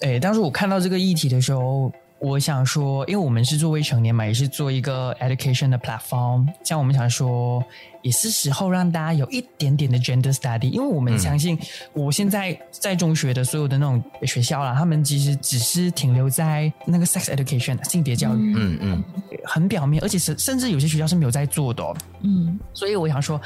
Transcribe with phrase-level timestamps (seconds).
[0.00, 1.92] 哎，当时我看到这个议题的时候。
[2.22, 7.64] 我想说，因为我们是做未成年嘛，也是做一个 education 的 platform，像我们想说，
[8.02, 11.58] 也是时候让大家有一点点的 gender study，因为我们相信，
[11.94, 19.04] 我现在在中学的所有的那种学校啦，他们其实只是停留在那个 sex education 性别教育，嗯嗯，
[19.44, 23.40] 很表面，而且是甚至有些学校是没有在做的哦，嗯，所以我想说，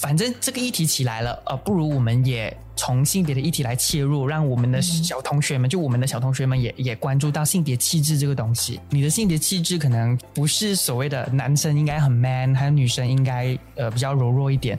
[0.00, 2.56] 反正这个议题起来了，呃，不如我们也。
[2.76, 8.78] 从性别的议题来切入，让我们的小同学们，就我们的小同学们也也关注到性别气质这个东西。
[8.90, 14.78] 你的性别气质可能不是所谓的男生应该很 man，还有女生应该呃比较柔弱一点。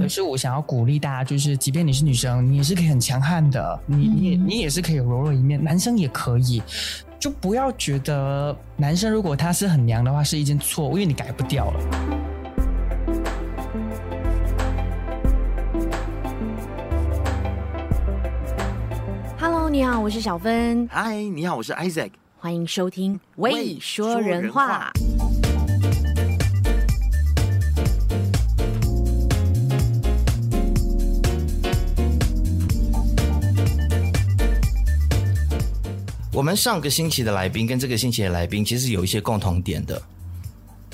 [0.00, 6.62] 而是我想要鼓励大家，就是即便你是女生，你也是可以很强悍的，你你你也是可以有柔弱一面，男生也可以。
[7.20, 12.33] 就不要觉得男生如果他是很娘的话是一件错误，因为你改不掉了。
[19.74, 20.88] 你好，我是小芬。
[20.88, 22.12] 嗨，你好，我是 Isaac。
[22.38, 24.92] 欢迎收听《未说人话》。
[36.32, 40.00] 我们上个星期的来宾跟这个星期的来宾其实有一些共同点的，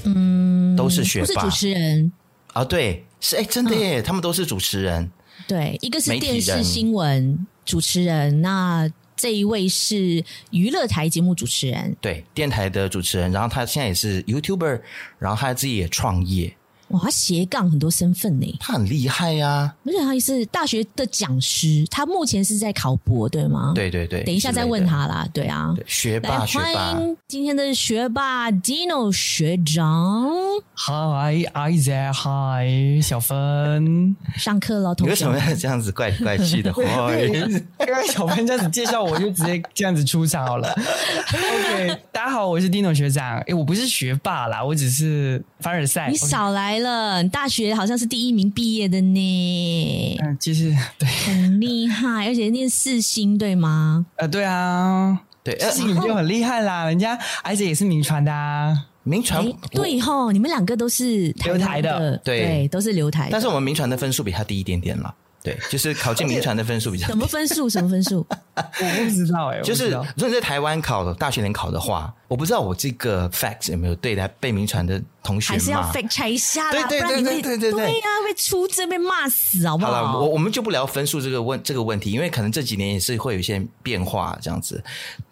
[0.04, 2.10] 嗯，都是学霸，是主持人
[2.54, 5.10] 啊，对，是哎，真的耶，嗯，他们都是主持人。
[5.46, 14.80] 对，一个是电视新闻主持人，那这一位是娱乐台节目主持人，对，电台的主持人，然后他现在也是 YouTuber，
[15.18, 16.54] 然后他自己也创业。
[16.90, 19.76] 哇，他斜杠很多身份呢，他很厉害呀、啊！
[19.86, 23.72] 而且他也是大学的讲师，他目前是在考博，对吗？
[23.76, 25.24] 对对对，等一下再问他啦。
[25.32, 30.32] 对啊，对学霸学霸，欢迎今天的学霸 Dino 学长。
[30.74, 35.24] Hi Isaac，Hi 小芬，上课了，同学。
[35.26, 36.72] 们为什么要这样子怪里怪气的？
[37.78, 40.68] 刚刚小芬这样子介绍我，就直接这样子出场好了。
[40.72, 43.38] OK，大家好，我是 Dino 学长。
[43.42, 46.08] 哎，我不是学霸啦，我只是凡尔赛。
[46.10, 46.79] 你少来。
[46.80, 50.18] 了，大学好像是第一名毕业的呢。
[50.22, 54.06] 嗯，其实 对，很厉害，而且念四星对吗？
[54.16, 56.86] 呃，对啊，对，四星就很厉害啦。
[56.86, 63.28] 人家而且也是名传的啊，名传对吼，你们两个都是留台的，对，对，都是留台。
[63.30, 65.14] 但是我们名传的分数比他低一点点了。
[65.42, 67.12] 对，就是考进名传的分数比较低。
[67.12, 67.68] 什么分数？
[67.68, 68.26] 什么分数？
[68.56, 69.62] 我不知道哎、欸。
[69.62, 79.92] 就是如果你在台湾考大学联考的话，我不知道我这个 facts 有没有对待被名传的同学还是要 fact check 一下啦，对对对对对对对呀，会出这被骂死好不好？
[79.92, 84.82] 好了，我我们就不聊分数这个问这个问题，因为可能这几年也是会有一些变化这样子。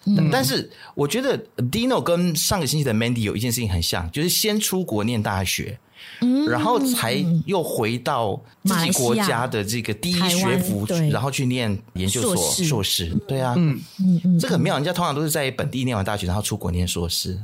[0.07, 1.39] 嗯，但是我觉得
[1.71, 5.79] Dino 跟上个星期的 Mandy 有一件事情很像，就是先出国念大学。
[6.21, 7.15] 嗯，然后才
[7.47, 17.39] 又回到自己国家的这个第一学府，然后去念研究所硕士，对啊，嗯嗯嗯，这个很妙，人家通常都是在本地念完大学，然后出国念硕士，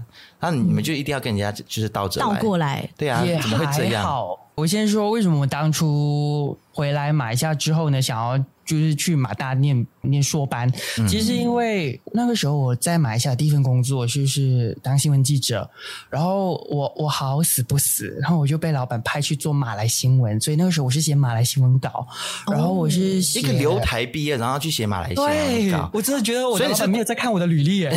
[0.45, 4.05] 那你们就一定要跟人家就是倒着来，倒过来，对啊，怎么会这样？
[4.05, 8.45] 好，我先说为什么我当初回来马来西亚之后呢，想要。
[8.67, 10.73] 就是去马大念念硕班，
[11.07, 15.69] 其实是因为那个时候我在马来西亚第一份工作就是当新闻记者，
[16.09, 22.07] 然后我我好死不死，然后我就被老板派去做马来新闻，所以那个时候我是写马来新闻稿，
[22.51, 27.95] 然后我是写一个留台毕业，然后去写马来新闻稿，我真的觉得我，所以你是没有在看我的履历耶？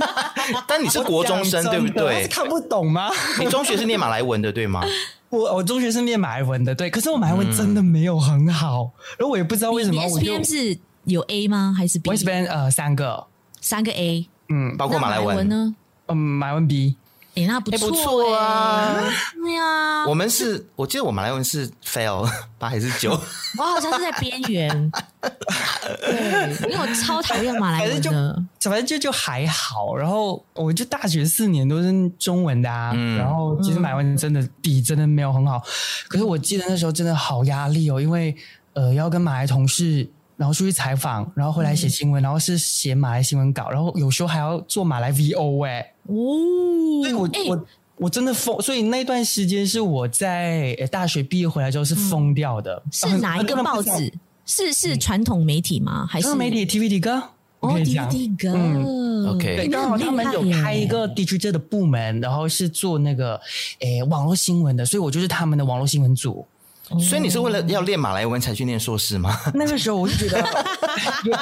[0.66, 2.26] 但你是国中生对不对？
[2.28, 3.10] 看不懂吗？
[3.38, 4.82] 你中学是念马来文的对吗？
[5.30, 10.00] 我我中学是念马来文的，对，可是我马来文真的没有很好，然后我也不知道为什么。
[10.00, 11.74] S P M 是有 A 吗？
[11.76, 13.26] 还是 B？S P M 呃三个，
[13.60, 15.74] 三个 A，嗯，包括马来文呢？
[16.06, 16.96] 嗯，马来文 B。
[17.42, 18.94] 哎，那不错，不错啊！
[19.42, 22.28] 对呀，我们是，我记得我马来文是 fail
[22.58, 23.10] 八还是九？
[23.58, 24.92] 我好像是在边缘。
[25.20, 29.96] 对，因为我超讨厌马来文的，反正就就还好。
[29.96, 35.62] 然后我就大学四年都是中文的啊，然后其实马来文真的底真的没有很好。
[36.08, 38.34] 可是我记得那时候真的好压力哦，因为
[38.74, 40.08] 呃要跟马来同事。
[40.38, 47.66] 然后出去采访，然后回来写新闻，嗯、然后是写马来新闻稿，然后有时候还要做马来 VO 哎、欸，哦，对我、欸、我
[47.96, 52.82] 我真的疯，所以那段时间是我在大学毕业回来之后是疯掉的。
[52.84, 54.12] 嗯、是哪一个报纸？
[54.46, 56.06] 是是传统媒体吗？
[56.08, 57.22] 还是媒体 TVD 哥？
[57.60, 59.56] 哦，TVD 哥、嗯、，OK。
[59.56, 63.38] 对，刚好他们有开一个 digital 的部门，然后是做那个
[63.80, 66.46] 诶网络新闻的，所以我就是他们的网络新闻组。
[67.00, 69.38] 所以你是为了要练马来文才去念硕士吗？
[69.54, 70.38] 那个时候我就觉得
[71.24, 71.34] 有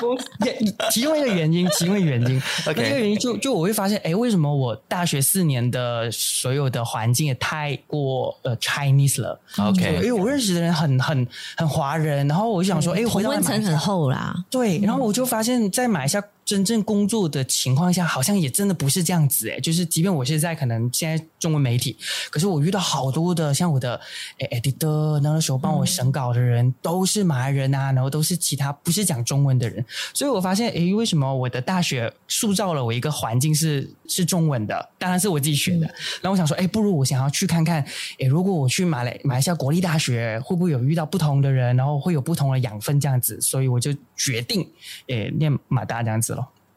[0.90, 11.26] 其中一个原因，其中一个原因，OK，这个原因就就我会发现，哎，为什么我大学四年的所有的环境也太过呃 Chinese 了？OK，因为我认识的人很很
[11.56, 14.34] 很华人，然后我就想说，哎，同温层很厚啦。
[14.50, 21.96] 对，然后我就发现，在马来西亚真正工作的情况下，好像也真的不是这样子诶，就是即便我是在可能现在中文媒体，
[22.30, 24.00] 可是我遇到好多的像我的
[24.38, 29.84] 诶 editor，那个时候帮我审稿的人、嗯、都是马来人啊，然后都是其他不是讲中文的人，
[30.14, 34.88] 所以我发现诶，为什么我的大学塑造了我一个环境是是中文的？
[34.98, 35.86] 当然是我自己选的。
[36.22, 37.84] 然后我想说，诶，不如我想要去看看，
[38.18, 43.40] 诶，如果我去马来马来西亚国立大学，会不会有遇到不同的人，然后会有不同的养分这样子？
[43.40, 44.64] 所以我就决定
[45.08, 46.35] 诶念马大这样子。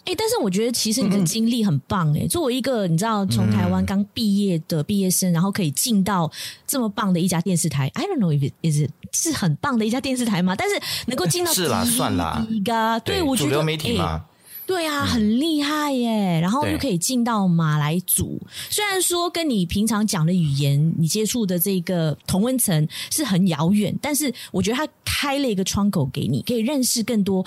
[0.10, 6.30] 哎、欸，但是我觉得其实你的经历很棒哎、欸，作为一个你知道从台湾刚毕业的毕业生，然后可以进到
[6.66, 10.56] 这么棒的一家电视台，I don't know if it is 是很棒的一家电视台吗？
[10.56, 14.26] 但是能够进到是啦，算啦，一个对，我觉得主流媒体嘛。
[14.70, 16.40] 对啊，很厉害耶！
[16.40, 18.40] 然后又可以进到马来族，
[18.70, 27.44] 虽然说跟你平常讲的语言，你接触的这个同温层是很遥远，但是我觉得他开了一个窗口给你，可以认识更多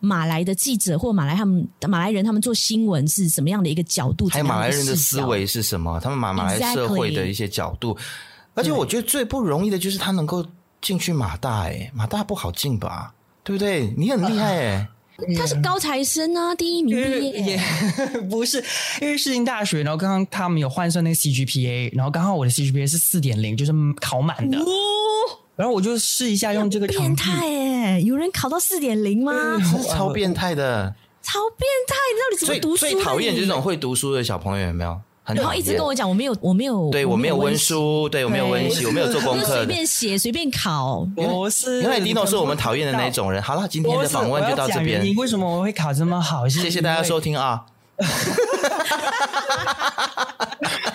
[0.00, 7.96] 马来的记者或马来他们马来人，他们做新闻是什么样的一个角度，还有马来人的思维是什么，他们马马来社会的一些角度。
[8.54, 10.44] 而且我觉得最不容易的就是他能够
[10.82, 13.14] 进去马大，哎，马大不好进吧？
[13.44, 13.94] 对不对？
[13.96, 14.88] 你很厉害，哎。
[15.36, 17.40] 他是高材生啊，第一名毕业
[18.12, 18.62] 也不是，
[19.00, 24.58] 因为世新大学，然后刚刚他们有换算那个 CGPA，然后刚好我的 CGPA 是四点零，就是考满的。
[24.58, 24.64] 哦，
[25.56, 29.32] 然后我就试一下用这个变态哎，有人考到四点零吗？
[29.88, 31.94] 超变态的，超变态！
[32.12, 32.80] 你到底怎么读书？
[32.80, 35.00] 最讨厌这种会读书的小朋友有没有？
[35.26, 41.08] 然后一直跟我讲，我没有，我没有，对我没有温书，对我没有温习，我没有做功课，随便写，随便考。
[41.16, 43.42] 不是，因为 Dino 是我们讨厌的那种人。
[43.42, 45.02] 好了，今天的访问就到这边。
[45.02, 46.46] 你为什么我会考这么好？
[46.46, 47.62] 谢谢大家收听啊！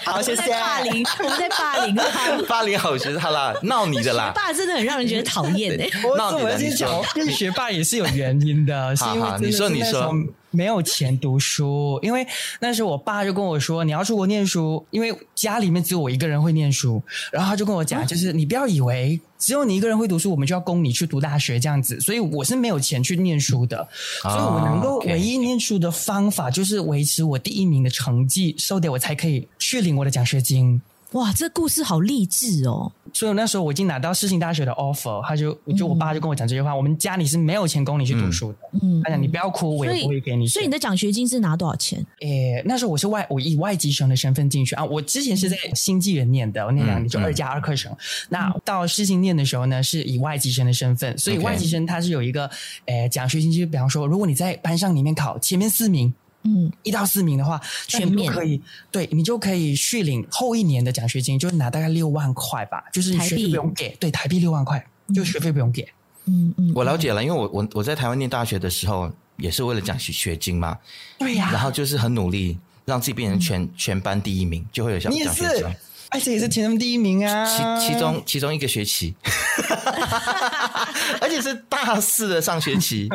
[0.06, 0.52] 好，谢谢。
[0.52, 4.28] 霸凌，我们在霸凌他，霸凌好学，好啦，闹你的啦。
[4.28, 5.90] 学霸真的很让人觉得讨厌诶。
[6.18, 10.14] 闹你的，你说，因为学霸也是有原因的， 是因为你说你说。
[10.52, 12.26] 没有钱读书，因为
[12.60, 17.02] 那时候我爸就跟我说：“你要出国念书，因为家里面只有我一个人会念书。”
[17.32, 23.88] 然后他就跟我讲：“就是你不要以为只有你一个人会读书，我们就要供你去读大学这样子。”所以我是没有钱去念书的，
[24.24, 30.82] 所以我能够唯一念书的方法就是维持我第一名的成绩，so that 我才可以去领我的奖学金。
[31.14, 32.92] 哇，这故事好励志哦！
[33.12, 38.58] 所以那时候我已经拿到世新大学的 offer，他就就我爸就跟我讲这句话：嗯、我们家里是没有钱供你去读书的。
[38.84, 40.54] 嗯，他讲你不要哭，我也不会给你所。
[40.54, 42.06] 所以你的奖学金是拿多少钱？
[42.22, 44.86] 诶，那时候我是外我以外籍生的身份进去啊。
[44.86, 47.92] 我之前是在新纪元念的，我念两年就二加二课程。
[47.92, 47.98] 嗯、
[48.30, 52.48] 那到世新念的时候呢，是以外籍生的身份，所以外籍生他是有一个
[52.86, 56.14] 诶奖学金，就比方说，如果你在班上里面考前面四名。
[56.44, 64.84] 嗯，一到四名的话，全面可以，对你就可以续领后一年的奖学金，就拿大概六万块吧，就是学费不用给，对，台币六万块，
[65.14, 65.88] 就学费不用给。
[66.26, 70.78] 嗯嗯，我了解了，因为我我我在台湾念大学的时候，也是为了奖学学金嘛，
[71.18, 75.66] 对呀，然后就是很努力，让自己变成全全班第一名，就会有奖奖学金。
[76.10, 77.80] 哎，这也是全班第一名啊！
[77.80, 79.14] 其其中其中一个学期，
[81.22, 83.08] 而且是大四的上学期，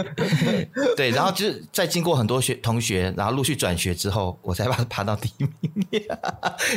[0.96, 5.50] 对，然后就是在经过很多学同学，然后陆续转学之后，我才把它爬到第一名。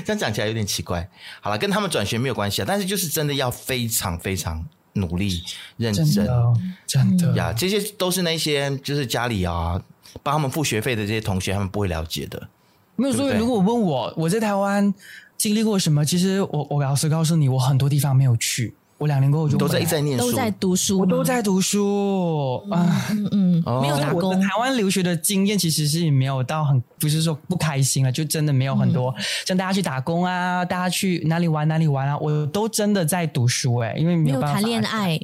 [0.03, 1.07] 这样讲起来有点奇怪。
[1.39, 5.43] 好了，跟他们转学没有关系啊，但是就是真的要非常非常努力、
[5.77, 6.53] 认真，真的，
[6.87, 9.79] 真的呀，这些都是那些就是家里啊
[10.23, 12.47] 帮他们付学费的这些同学，他们不会了解的。
[12.95, 14.91] 没有，所以如果问我，我在台湾。
[15.37, 16.03] 经历过什么？
[16.03, 18.73] 其实我我老实告诉你，我很多地方没有去。
[18.99, 24.41] 我两年过后就都在在念书，都在读书，我都在读书啊，嗯嗯，没有打工。
[24.41, 29.13] 台湾留学的经验其实是也没有到很，不是说不开心了，就真的没有很多。
[29.45, 35.19] 像大家去打工啊，大家去哪里玩哪里玩啊，我都真的在读书哎，因为没有办法谈恋爱，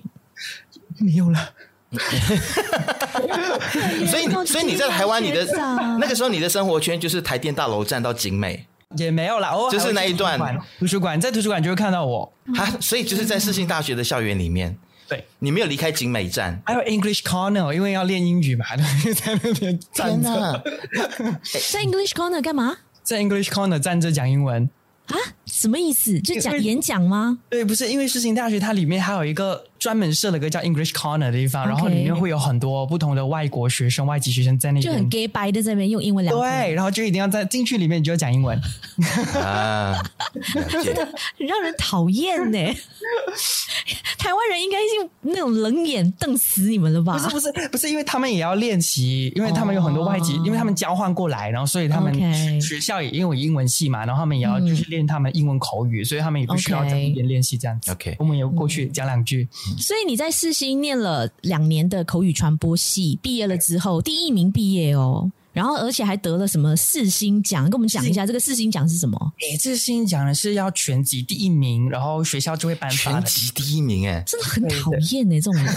[0.99, 1.39] 没有了。
[4.07, 5.47] 所以所以你在台湾，你的
[5.99, 8.67] 那个时候你的生活圈就是台电大楼站到景美。
[8.97, 10.39] 也没有啦，就是那一段
[10.79, 12.31] 图书馆，在图书馆就会看到我。
[12.55, 14.75] 哈，所以就是在世新大学的校园里面。
[15.07, 16.61] 对，你没有离开景美站。
[16.65, 20.63] 还有 English Corner，因为要练英语嘛， 在那边站着。
[21.71, 22.77] 在 English Corner 干嘛？
[23.03, 24.69] 在 English Corner 站着讲英文。
[25.07, 26.17] 啊，什么意思？
[26.21, 27.37] 就讲演讲吗？
[27.49, 36.33] 对，不是，因为世新大学它里面还有一个专门设了个叫 English Corner 的地方然后里面会有很多不同的外国学生、外籍学生在那边，就很 gay 白的在那边用英文聊。
[36.37, 38.57] 对，然后就一定要在进去里面，你就要讲英文
[39.35, 40.01] 啊，
[40.81, 41.05] 真的
[41.37, 42.57] 很让人讨厌呢。
[44.17, 47.17] 台湾人应该用那种冷眼瞪死你们了吧？
[47.17, 50.45] 不是不是不是，因为他们也要练习，因为他们有很多外籍，oh.
[50.45, 52.13] 因为他们交换过来，然后所以他们
[52.61, 57.91] 学校也因为有英文系嘛，然后他们也要就是练他们英文口语，嗯、所以他们也不需要在那边练习这样子。
[57.91, 59.49] OK，我们也过去讲两句。
[59.67, 65.31] 嗯、所以你在四星念了两年的口语传播系，毕业了之后第一名毕业哦。
[65.51, 69.15] 然后而且还得了什么四星奖，跟我们讲一下这个四星奖是什么？
[69.37, 75.75] 哎，这个四星奖呢是要全级第一名，然后学校就会颁发全级第一名，哎，真的很讨厌哎，这种人。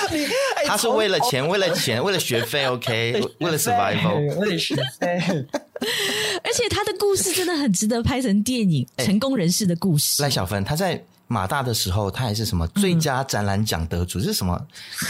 [0.66, 5.06] 他是为了钱，为了钱，为了学费，OK， 为了 survival，为了学费。
[6.42, 10.22] 而且他的故事真的很值得拍成电影，成功人士的故事。
[10.22, 11.04] 赖小芬，他在。
[11.32, 14.18] 马大的时候，他还是什么最佳展览奖得主？
[14.18, 14.60] 是什么？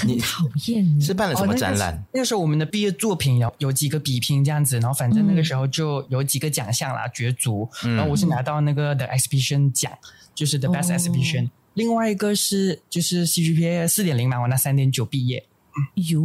[0.05, 1.95] 你讨厌是办了什么展览？
[1.95, 2.09] 哦那个？
[2.13, 7.67] 那个时候我们的毕业作品有有几个比拼这样子，然后反正那个时候就有几个奖项啦，角逐。
[7.85, 9.91] 嗯、然后我是拿到那个 The Exhibition 奖，
[10.35, 11.47] 就是 The Best Exhibition。
[11.47, 15.43] 哦、另外一个是就是 CGPA 四点零嘛，我拿三点九毕业。
[15.95, 16.21] 哟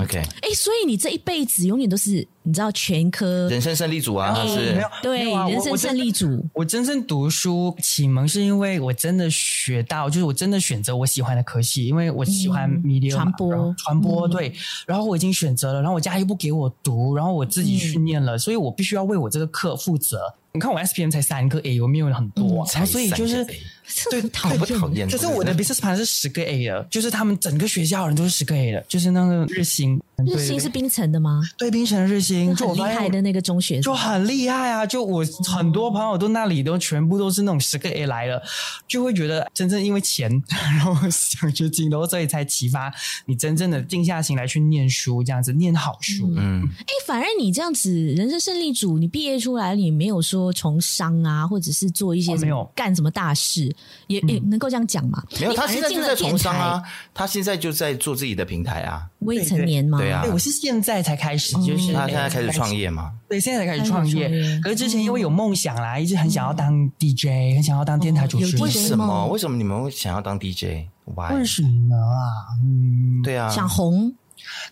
[0.00, 6.44] ，OK，哎，所以你这一辈子永远都是你知道全科人生胜利组啊，是，没有对，人生胜利组。
[6.54, 14.52] 我真正读书启蒙是因为我真的学到，就是我真的选择我喜欢的科系，因为我喜欢 media 传播，传播对。
[14.86, 20.20] 然后我已经选择了，然后我家又不给我读，然后我自己去念了，所以我必须要为我这个课负责。
[20.52, 23.46] 你看我 SPM 才三个 A，我没有很多，然后所以就是。
[24.10, 25.08] 对，讨不讨厌？
[25.08, 30.00] 可是我的 business plan 是十个 A 的，就是他们整个学校人都是十个 A 的，就是那个日新。
[30.26, 31.40] 日新是冰城的吗？
[31.56, 34.84] 对，冰城日新就很厉害的那个中学，就很厉害啊！
[34.84, 38.42] 就我很多朋友都那里都全部都是那种十个 A 来了，
[38.88, 42.92] 就会觉得真正因为钱， 然后想去进，然后所以才启发
[43.26, 46.28] 你真正的静下心来去念书，这样子念好书。
[46.36, 53.72] 嗯，哎，反而你这样子人生胜利组，你毕业出来你没有说从商啊，或者是做一些没有干什么大事，
[54.08, 55.22] 也也能够这样讲嘛？
[55.38, 56.82] 没有，他现在就在从商啊，
[57.12, 59.98] 他现在就在做自己的平台啊，未成年吗？
[59.98, 63.12] 对啊，我是现在才开始，就是他现在开始创业嘛？
[63.28, 64.28] 对，现在才开始创业。
[64.62, 68.60] 可是之前因为有梦想啦，一直很想要当 DJ，很想要当电台主持人。
[68.62, 69.26] 为什么？
[69.28, 71.34] 为什么你们会想要当 DJ？Why？
[71.34, 72.56] 为什么啊？
[72.62, 74.14] 嗯，对啊，想红。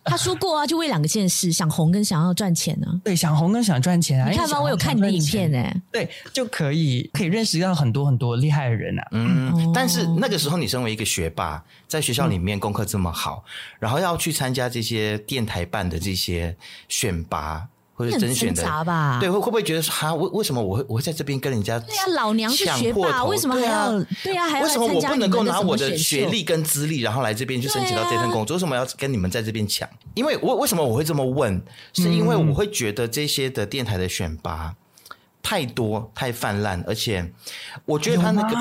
[0.04, 3.00] 他说过啊，就为两个件事，想红跟想要赚钱呢、啊。
[3.04, 4.30] 对，想红跟想赚钱啊。
[4.30, 5.82] 你看吧，我有看你的影片哎、欸。
[5.92, 9.08] 对，就可以可以认识到很多很多厉害的人啊。
[9.12, 16.56] 嗯，哦、但是那个时候你身为一个学霸，在学校里面功课这么好，嗯、然后要去参加这些电台办的这些
[16.88, 17.66] 选拔。
[17.96, 19.18] 或者甄选的吧？
[19.18, 20.14] 对，会会不会觉得说哈？
[20.14, 21.78] 为为什么我会我会在这边跟人家？
[21.80, 24.04] 对呀，老娘是学霸，为什么还要？
[24.22, 24.64] 对呀，还要？
[24.66, 28.56] 为什么我不能够拿我的学历跟资历，然后来这边去申请到这份工作？
[28.56, 29.88] 为什么要跟你们在这边抢？
[30.14, 31.60] 因为为为什么我会这么问？
[31.94, 34.74] 是因为我会觉得这些的电台的选拔。
[35.48, 37.24] 太多太泛滥，而且
[37.84, 38.56] 我觉得他那个，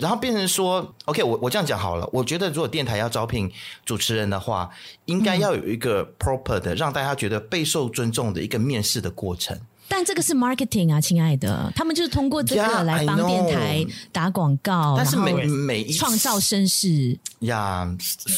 [0.00, 2.10] 然后变成说，OK，我我这样讲好了。
[2.12, 3.48] 我觉得如果电台要招聘
[3.84, 4.68] 主持人的话，
[5.04, 9.56] 应该要有一个 proper 的，让大家觉得备受尊重的一个面试的过程。
[9.88, 17.86] 但这个是 marketing 啊，亲爱的，他们就是通过这个来帮电台打广告，但是每每一创造声势呀，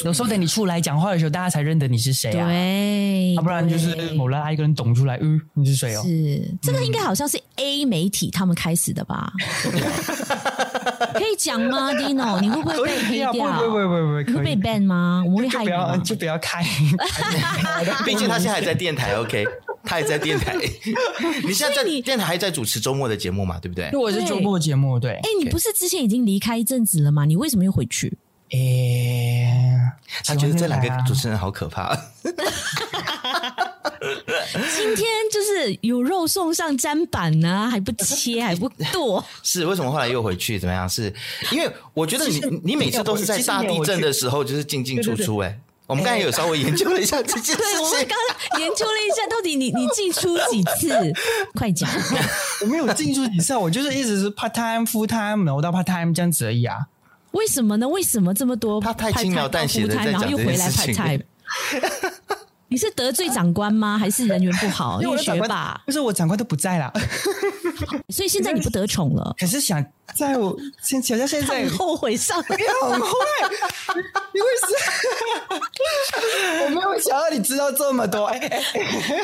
[0.04, 6.02] 有时候等你出来讲话的时候，大家才认得你是谁啊，对，要不然就是某拉一个人懂出来，嗯，你是谁哦？
[6.04, 9.32] 是这个应该好像是 A 媒体他们开始的吧？
[11.14, 12.40] 可以讲吗，Dino？
[12.40, 13.32] 你会不会被黑掉？
[13.32, 13.38] 不
[13.72, 15.22] 会不会不会，你会被 ban 吗？
[15.24, 15.96] 我们会害你吗？
[15.98, 16.62] 就不要开，
[18.04, 19.44] 毕竟他现在还在电台，OK。
[19.86, 20.54] 他也在电台，
[21.46, 23.58] 你现在在电台还在主持周末的节目嘛？
[23.60, 23.90] 对不对？
[23.94, 25.12] 我是周末节目，对。
[25.12, 27.24] 哎，你不是之前已经离开一阵子了吗？
[27.24, 28.18] 你为什么又回去？
[28.50, 29.92] 哎，
[30.24, 31.96] 他觉得这两个主持人好可怕。
[34.76, 39.24] 今天就是有肉送上砧板呢，还不切，还不剁。
[39.42, 40.58] 是为什么后来又回去？
[40.58, 40.88] 怎么样？
[40.88, 41.12] 是
[41.50, 45.58] 因为我觉得你你每次都是在大地震的时候就是进进出出，哎。
[45.86, 47.56] 我们刚才有稍微研究了一下这件事情。
[47.62, 48.18] 对，我们刚
[48.50, 50.88] 刚研究了一下，到底你你进出几次？
[51.54, 51.88] 快讲！
[52.62, 56.76] 我没有进出几次，我就是一直是 part time full time，然后到 part time 这样子而已啊。
[57.32, 57.86] 为什么呢？
[57.88, 58.80] 为什么这么多？
[58.80, 61.22] 他太轻描淡写的在讲这件事情。
[62.68, 63.96] 你是得罪长官吗？
[63.96, 65.00] 还是人缘不好？
[65.00, 66.92] 因为学霸，就是我长官都不在了，
[68.10, 69.34] 所以现在你不得宠了。
[69.38, 72.62] 可是想在我现想要现在很后悔上，很坏，
[74.32, 74.66] 因为是
[76.64, 78.24] 我没有想到你知道这么多。
[78.26, 78.38] 哎，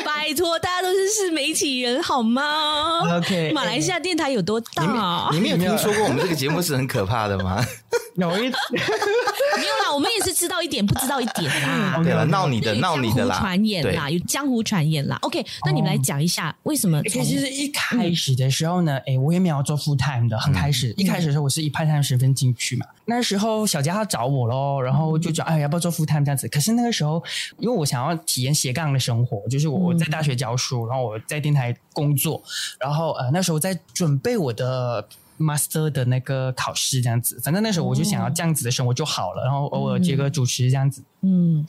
[0.05, 5.29] 拜托，大家都是是媒体人好吗？OK，马来西亚电台有多大？
[5.31, 7.63] 你没有听说过我们这个节目是很可怕的吗？
[8.15, 11.99] 有一 没有啦，我们也是知道一点，不知道一点啦。
[12.03, 13.39] 对了，闹你的，闹你的啦。
[13.39, 15.17] 传言啦，有江湖传言啦。
[15.21, 17.01] OK，那你们来讲一下为什么？
[17.03, 20.39] 其实一开始的时候呢，哎，我也没有做 full time 的。
[20.39, 22.85] 很开始，一开始的时候我是以 part time 身份进去嘛。
[23.05, 26.47] 那时候小佳他找我喽，然后就讲，哎，要不要做 full time 这样子？
[26.47, 27.23] 可是那个时候，
[27.59, 32.41] 因为我想要体验斜杠的生活，就是我在大学教书，然后我在电台工作，
[32.79, 35.07] 然后呃那时候在准备我的。
[35.39, 41.01] master 的那个考试这样子，反正那时候我就想要这样子的生活就好了，然后偶尔接个主持这样子。
[41.01, 41.05] 嗯，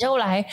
[0.06, 0.44] 后来，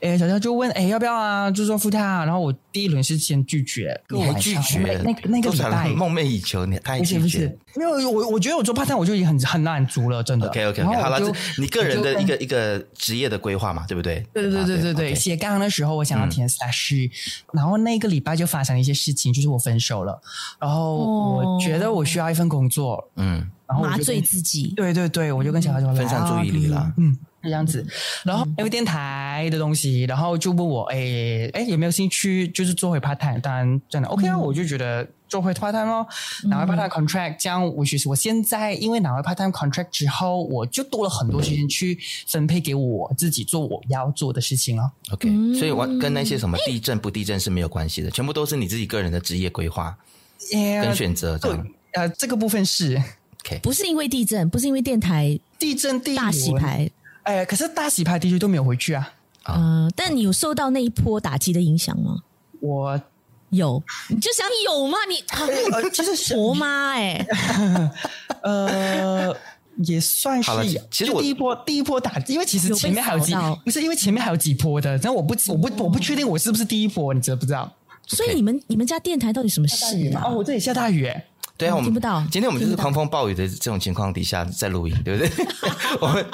[0.00, 1.50] 诶，小乔就问，诶，要不要啊？
[1.50, 4.78] 就说 full time，然后我第一轮是先拒绝，你还拒绝？
[5.04, 7.18] 那个那个礼拜梦寐以求，你他还拒绝？
[7.20, 10.48] 不是，没有，我我觉得我做 part time 我就已经很很满足了，真的。
[10.48, 11.20] OK OK OK，好了，
[11.58, 14.26] 你个人的一个一个职业的规划嘛，对不对？
[14.32, 15.14] 对对对对对对。
[15.14, 17.10] 斜杠的时候，我想要填 slash，
[17.52, 20.20] 然后那个礼拜就发生了一些事情，就是我分手了，
[20.60, 24.72] 然后我觉得我需要一份工作，嗯，然后麻醉自己。
[24.76, 27.16] 对对对，我就跟小乔说，分散注意力了，嗯。
[27.48, 27.84] 这样子，
[28.24, 33.40] 然后因为电台的东西，然后就问我，哎哎，有没有兴趣，就是做回 part time？
[33.40, 36.06] 当然真的 OK 啊，我就觉得做回 part time 咯，
[36.44, 44.90] 拿回 part time contract，这样我其实我现在因为拿回 part time contract 之后，我就多了很多时间去分配给我自己做我要做的事情哦。
[45.10, 45.28] OK，
[45.58, 49.96] 所以我跟那些什么地震不地震是没有关系的，全部都是你自己个人的职业规划
[50.50, 51.38] 跟选择。
[51.38, 53.00] 这样，呃，这个部分是
[53.44, 56.90] OK，不是因为地震，不是因为电台地震地大洗牌。
[57.28, 59.12] 哎，可是大洗牌的确都没有回去啊。
[59.44, 62.22] 嗯、呃，但你有受到那一波打击的影响吗？
[62.60, 62.98] 我
[63.50, 64.96] 有，你就想有吗？
[65.06, 65.22] 你
[65.90, 67.26] 其实是婆妈哎，
[68.42, 69.36] 呃，
[69.84, 70.50] 也算是。
[70.90, 77.70] 其实我第一波第一波打击，因为其实前面还有几，不是因为前面还有几波的，但我不我不我不确定我是不是第一波，你知道不知道？
[78.06, 79.84] 所以你们你们家电台到底什么事
[80.16, 80.24] 啊？
[80.24, 81.26] 哦，我这里下大雨哎。
[81.58, 82.22] 对啊，我们听不到。
[82.30, 85.46] 今天我们就是狂风暴雨的这种情况底下在录音，对不对？
[86.00, 86.24] 我们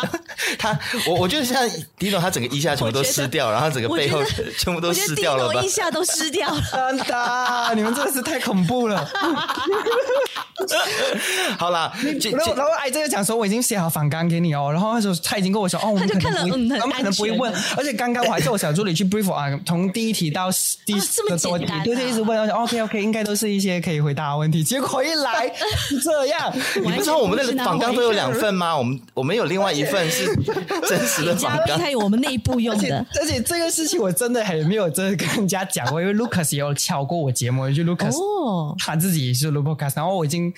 [0.59, 0.79] 他
[1.09, 1.67] 我我觉得像
[1.99, 4.23] Dino 他整个衣下全部都湿掉，然后整个背后
[4.59, 5.63] 全部都湿掉了吧？
[5.63, 7.73] 衣下都湿掉了，真的！
[7.75, 9.11] 你们真的是太恐怖了。
[11.59, 11.91] 好啦，
[12.31, 20.51] 然后然后哎，这个讲说我已经写好反纲给你哦，然后那时候他已经跟我说哦，我们可能不会，我们可能不会问，而且刚刚我还叫我小助理去 brief 啊，从第一题到
[20.85, 25.14] 第这么多题，对对，一直问，OK OK，应该都是一些可以回答的问题，结果一。
[25.17, 25.53] 来
[26.03, 28.77] 这样， 你不知道我们的访纲都有两份吗？
[28.77, 30.27] 我们我们有另外一份是
[30.89, 33.07] 真实的访纲，还有我们内部用的。
[33.21, 38.17] 而且这个事情我真的还没有真的跟人家讲过，因为 Lucas 也有敲过我节目，就 Lucas
[38.79, 40.53] 他自己也是录 podcast，然后我已经。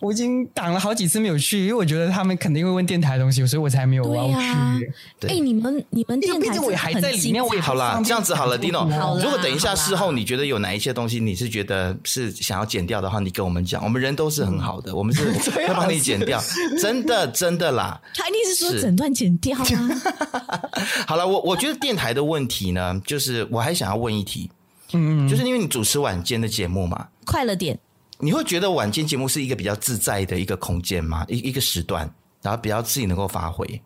[0.00, 4.92] 我已经挡了好几次没有去，因为我觉得他们肯定会问电台的东西，所以我才没有要去。
[5.28, 8.84] 哎，你们你们电台我还在里面，我也好啦，这样子好了，Dino。
[9.22, 16.42] 如果等一下事后你觉得有哪一些东西你是觉得是想要剪掉的话，你跟我们讲，我们人都是很好的，我们是 会帮你剪掉，
[16.80, 18.00] 真的真的啦。
[18.14, 19.66] 他一定是说整段剪掉啊。
[21.06, 24.50] 好了，我我觉得电台的问题呢，就是我还想要问一题，
[24.94, 27.78] 嗯，就是因为你主持晚间的节目嘛，快乐点。
[28.20, 31.24] 你会觉得晚间节目是一个比较自在的一个空间吗？
[31.28, 33.80] 一一个时段，然后比较自己能够发挥。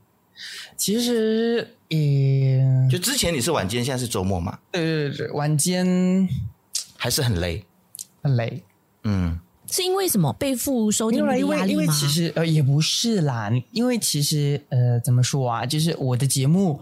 [0.77, 4.59] 其实，呃，就之前你是晚间，现在是周末嘛？
[4.73, 6.29] 对对对，晚间
[6.97, 7.65] 还是很累，
[8.23, 8.63] 很累。
[9.05, 9.39] 嗯，
[9.71, 10.33] 是因为什么？
[10.33, 11.67] 被负收听的压力吗？
[11.67, 15.65] 因为因为其实呃也不是啦，因为其实呃怎么说啊？
[15.65, 16.81] 就是我的节目。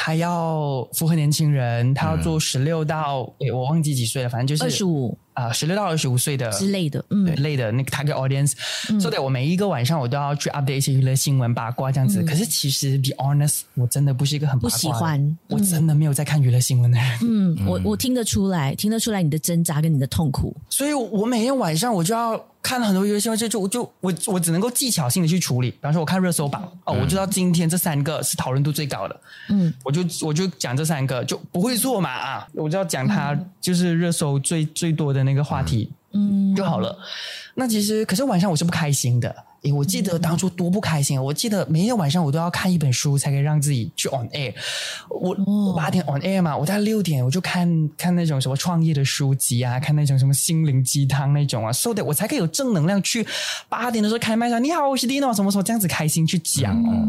[0.00, 8.54] 他要符合年轻人，他要做十六到，诶、嗯，我忘记几岁了，反正就是二十五啊，十六到二十五岁的之类的，嗯，对，类的那个 target audience，
[9.00, 12.20] 所以、嗯、我每一个晚上我都要去 update 一些娱乐新闻八卦这样子。
[12.22, 17.18] 嗯、可是其实 be honest，我真的不是一个很不喜欢，嗯、我真的没有在看娱乐新闻的人。
[17.22, 20.56] 嗯，嗯我我听得出来，听得出来你的挣扎跟你的痛苦。
[20.68, 22.44] 所以我每天晚上我就要。
[22.60, 25.70] 看了很多娱乐新闻，就就我就我我只能够技巧性的去处理。
[25.70, 36.96] 比方说，我看热搜榜，哦，我知道今天这三个是讨论度最高的，嗯，我就我就讲这三个，就不会错嘛啊，我就要讲它就是热搜最最多的那个话题，嗯，就好了。
[37.54, 39.34] 那其实，可是晚上我是不开心的。
[39.62, 41.20] 诶，我记得当初多不开心啊！
[41.20, 44.54] 我记得每天晚上我都要看一本书，才可以让自己去 on air。
[45.10, 53.26] 我我八点 on air 嘛，我在六点我就看看那种什么创业的书籍啊，看那种什么心灵鸡汤那种啊，so that 我才可以有正能量去
[53.68, 57.08] 八点的时候开麦说你好，我是 Dino，什么什么这样子开心去讲哦。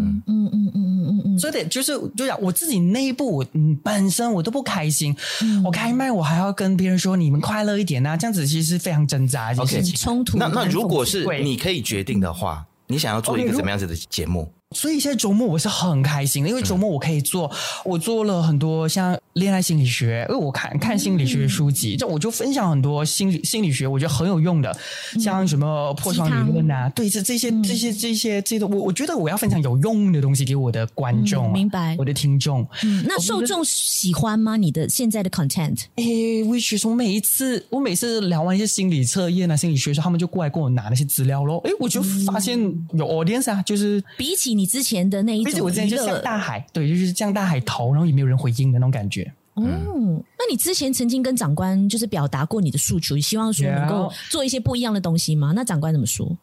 [1.40, 10.36] 所以得就是就讲我自己内部，我嗯本身我都不开心，嗯、我开麦我还要跟别人说你们快乐一点啊，这样子其实是非常挣扎，而且冲突。
[10.36, 12.40] 那那如果是你可以决定的话。
[12.40, 24.76] 话，你想要做一个怎么样子的节目？Okay, 所以现在周末我是很开心的，因为周末我可以做，嗯、我做了很多像恋爱心理学，因为我看看心理学的书籍，这、嗯、我就分享很多心理心理学，我觉得很有用的，
[25.16, 31.96] 嗯、像什么破窗理论啊，汤对，这这些这些这些这些，我我觉得我要分享有用的东西给我的观众、啊嗯，明白？
[31.98, 34.58] 我的听众，嗯，那受众喜欢吗？
[34.58, 35.86] 你的现在的 content？
[35.96, 41.62] 诶，which is 我每一次我每次聊完一些心理测验啊，心理学的时候，他们就过来跟我拿那些资料咯。
[41.66, 42.60] 诶，我就发现
[42.94, 49.29] 有 audience 啊，就是比起你之前的那一种，我之前就像大海，对，就是像大海投，然后也没有人回应的那种感觉。
[49.66, 55.54] 哦，那你之前曾经跟长官就是表达过你的诉求，希望说能够做一些不一样的东西吗？
[55.56, 56.38] 那长官怎么说？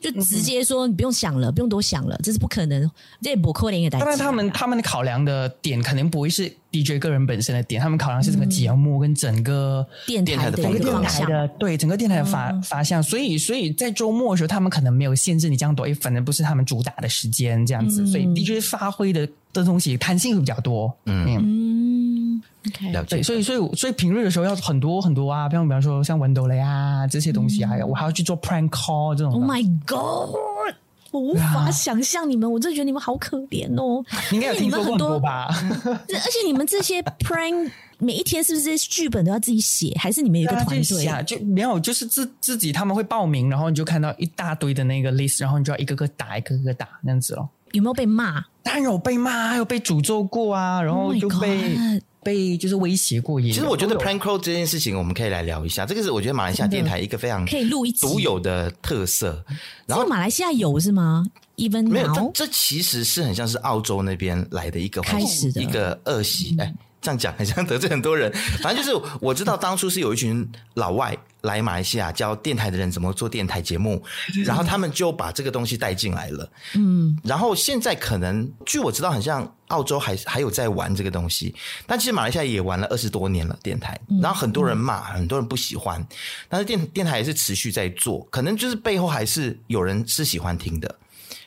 [0.00, 2.88] 就直接说你不用想了，不用多想了，这是不可能，
[3.20, 3.90] 这也不可能的。
[3.90, 13.02] 当然，他们他们的考量的点肯定不会是 DJ 个人本身的点，他们考量是整个节目跟整个电台的整个电台的对整个电台的发发向。
[13.02, 20.96] 所以，所以在周末的时候，他们可能没有限制你这样多，反正不是他们主打的时间这样子，所以 DJ 发挥的的东西弹性会比较多。
[21.06, 29.32] 嗯，OK，对，所以，所以，所以平日的时候要很多很多啊，比方比方说像文斗雷啊这些东西，还有我还要去做 prank call 这种。
[29.32, 30.74] Oh my god！
[31.10, 34.02] 我无法想象你们，我真的觉得你们好可怜哦。
[34.32, 35.46] 你应该有听说过很多吧？
[35.84, 39.94] 而且你们这些 prank 每一天是不是剧本都要自己写？
[39.98, 41.20] 还是你们有一个团队啊？
[41.20, 47.46] 就没有，就是自自己他们会报名，然后你就看到一大堆的那个 list，然后你就要一个个打，一个个打那样子咯。
[47.72, 48.42] 有没有被骂？
[48.62, 51.74] 当然有被骂，还有被诅咒过啊，然后就被。
[51.74, 53.52] Oh 被就是威胁过也。
[53.52, 55.84] 其实我觉得 prank call 这件事情，我们可以来聊一下。
[55.84, 59.44] 这个是我觉得马来西亚电台一个非常可以录一独有的特色。
[59.86, 61.24] 然后马来西亚有是吗
[61.56, 66.56] ？Even 没有，这这其实是很像是澳洲那边来的一个开始的一个恶习。
[66.58, 68.32] 哎，这样讲很像得罪很多人。
[68.62, 71.14] 反正就是我知道当初是有一群老外。
[71.42, 74.00] 来马来西亚教电台的人怎么做电台节目，
[74.46, 76.48] 然后他们就把这个东西带进来了。
[76.74, 81.52] 嗯，然后现在可能据我知道，很像澳洲还还有在玩这个东西，
[81.84, 84.00] 但其实马来西亚也玩了二十多年了电台。
[84.22, 86.00] 然后很多人骂，很多人不喜欢，
[86.48, 90.94] 但是电电台也是持续在做，可能就是背后还是有人是喜欢听的，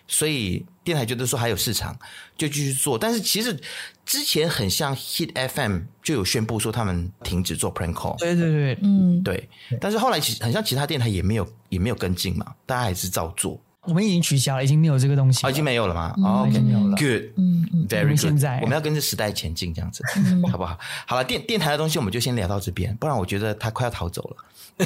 [0.10, 1.98] 所以电台觉得说还有市场，
[2.38, 2.98] 就继续做。
[2.98, 3.58] 但是其实。
[4.06, 9.50] 之前很像 Hit FM 就有宣布说他们停止做 prank call，对对对，嗯，对。
[9.82, 13.60] 但是后来其实很像其他电台也没有也没有跟进嘛，大家还是照做。
[13.88, 16.14] 我们已经取消了，已经没有这个东西，已经没有了吗？
[16.18, 16.96] 哦，已经没有了。
[16.98, 18.20] Good，嗯嗯，Very good。
[18.20, 20.04] 现在我们要跟着时代前进，这样子，
[20.52, 20.78] 好不好？
[21.06, 24.38] 好了，电电台的东西我们就先聊到这边，不然我觉得他快要逃走了。
[24.78, 24.86] 对，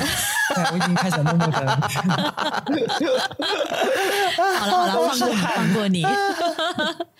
[0.71, 1.81] 我已经开始默默的。
[4.37, 6.05] 好了好了，放过你放过你。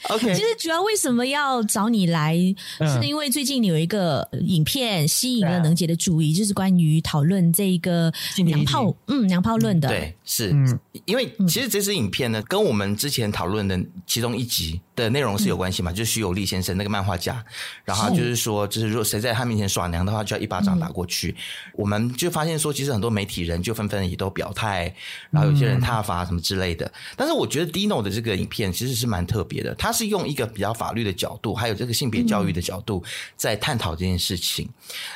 [0.09, 2.35] OK，其实主要为什么要找你来，
[2.79, 9.89] 是因为最近你有一个影片吸引了能杰的注意，就是关于讨论这个娘炮，嗯，娘炮论的。
[9.89, 17.43] 对，是，嗯，因为其实这支影片呢，跟我们之前讨论的其中一集的内容是有关系嘛，就是徐有利先生那个漫画家，
[17.86, 21.36] 然后就是说，就是如果谁在他面前耍娘的话，就要一巴掌打过去。
[21.73, 24.93] 我们就发现说，其实很多媒体人就纷纷也都表态，
[25.29, 26.91] 然后有些人挞伐什么之类的。
[27.15, 33.03] 但是我觉得 Dino 的这个影片其实是蛮特别的，他是用一个比较法律的角度，还有这个性别教育的角度
[33.36, 34.67] 在探讨这件事情。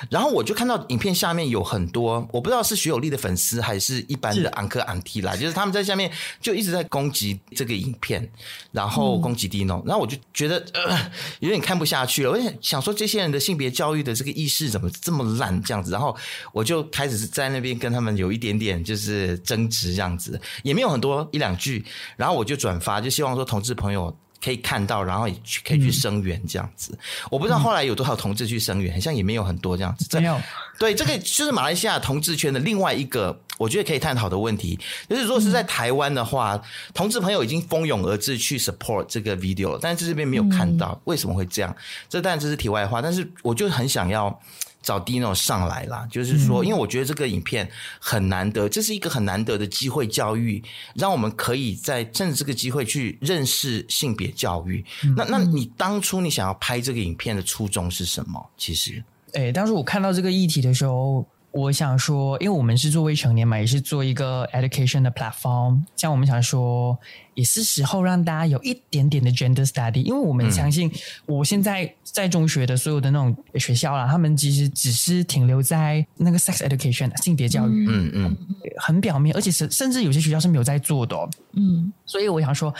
[0.10, 6.12] 然后我就看到影片下面有很多，我不知道是徐有利的粉丝还是一般的昂科昂蒂啦，就是他们在下面
[6.44, 8.30] 就一直在攻击这个影片，
[8.72, 9.84] 然后攻击 Dino。
[9.88, 16.16] 然后我就觉得呃有点看不下去了，我想想说这些人的性别教育的这个意识怎么这么烂这样子，然后
[16.52, 21.84] 我就开始在那边跟他们有一点点就是争执这样子，也没有很多一两句，
[22.18, 24.16] 然后我就转发，就希望说同志朋友。
[24.44, 26.92] 可以看到，然后也去可以去声援这样子。
[26.92, 27.00] 嗯、
[27.32, 30.20] 我不知道后来有多少同志去声援，好像也没有很多这样子。
[30.20, 30.38] 没有。
[30.78, 34.78] 对，这个就是马来西亚同志圈的另外一个，我觉得可以探讨的问题，
[35.10, 36.62] 就是如果是在台湾的话，嗯、
[36.94, 41.76] 同志朋友已经蜂拥而至去 support 这个 video 了，但是这边没有看到，为什么会这样？
[42.10, 44.40] 这当然这是题外话，但是我就很想要。
[44.84, 47.66] 找 Dino 上来啦，就是说，因为我觉得这个影片
[48.00, 50.62] 很难得，这是一个很难得的机会教育，
[50.94, 54.84] 让我们可以在趁着这个机会去认识性别教育。
[55.16, 58.46] 那，那你当初你想要拍这个影片的初衷是什么？
[58.58, 61.26] 其实，哎，当时我看到这个议题的时候。
[61.54, 66.98] 我想说，因为我们是做未成年嘛，也是做一个 education 的 platform，像我们想说，
[67.36, 70.92] 也是时候让大家有一点点的 gender study，因为我们相信，
[71.28, 78.12] 我现在在中学的所有的那种学校啦，他们其实只是停留在那个 sex education 性别教育，嗯。
[78.16, 78.38] 嗯，
[78.78, 82.74] 很表面，而且是甚至有些学校是没有在做的哦，嗯，所以我想说，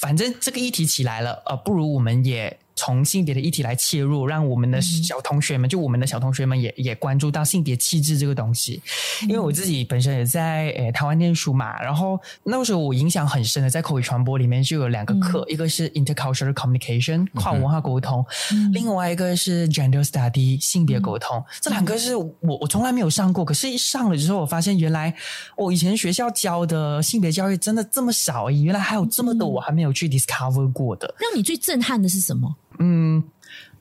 [0.00, 2.56] 反正这个议题起来了，呃，不如我们也。
[2.76, 8.80] 从性别的议题来切入，让我们的小同学们，嗯、就我们的小同学们也也关注到性别气质这个东西。
[9.22, 21.38] 嗯、因为我自己本身也在诶台湾念书嘛，然后那个时候我影响很深的，在口语传播里面就有两个课，嗯、一个是 intercultural communication 跨文化沟通，嗯、另外一个是 gender study 性别沟通。
[21.38, 25.14] 嗯、这两个是我我从来没有上过，可是一上了之后，我发现原来
[25.56, 31.14] 我以前学校教的性别教育真的这么少，原来还有这么多我还没有去 discover 过的。
[31.18, 32.54] 让你最震撼的是什么？
[32.78, 33.22] 嗯，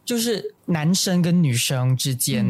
[0.04, 2.46] 就是男生跟女生之间，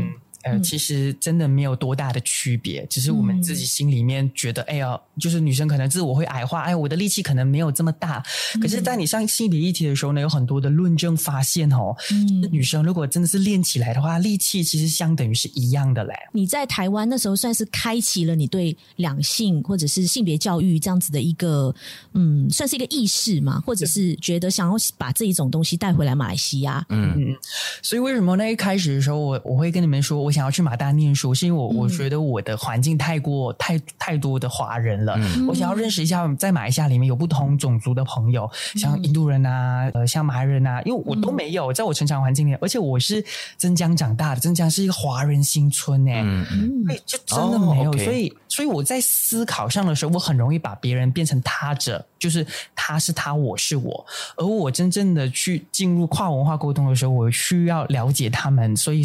[0.46, 8.24] 呃，其实真的没有多大的区别，只是我们自己心里面觉得，哎呀，就是女生可能自我会矮化，哎，我的力气可能没有这么大。
[8.62, 16.14] 可是，在你上性别议题的时候呢，有很多的论证发现哦，嗯，女生如果真的是练起来的话，力气其实相等于是一样的嘞。
[16.32, 21.74] 你在台湾那时候算是开启了你对两性或者是性别教育这样子的一个，
[22.14, 27.36] 嗯，算是一个意识嘛，或者是觉得想要把这一种东西带回来马来西亚，嗯嗯。
[27.82, 30.35] 所以为什么那一开始的时候，我我会跟你们说，我。
[30.36, 43.24] 想要去马大念书，是因为我我觉得我的环境太过太太多的华人了，嗯、我想要认识一下在马来西亚里面有不同种族的朋友，嗯、像印度人啊，呃，像马来人啊，因为我都没有在我成长环境里，而且我是
[43.56, 52.46] 增江长大的，增江是一个华人新村哎，嗯对，就真的没有，哦 okay、所以所以我在思考上的时候，我很容易把别人变成他者，就是
[52.76, 59.02] 他是他，我是我，而我真正的去进入跨文化沟通的时候，我需要了解他们，所以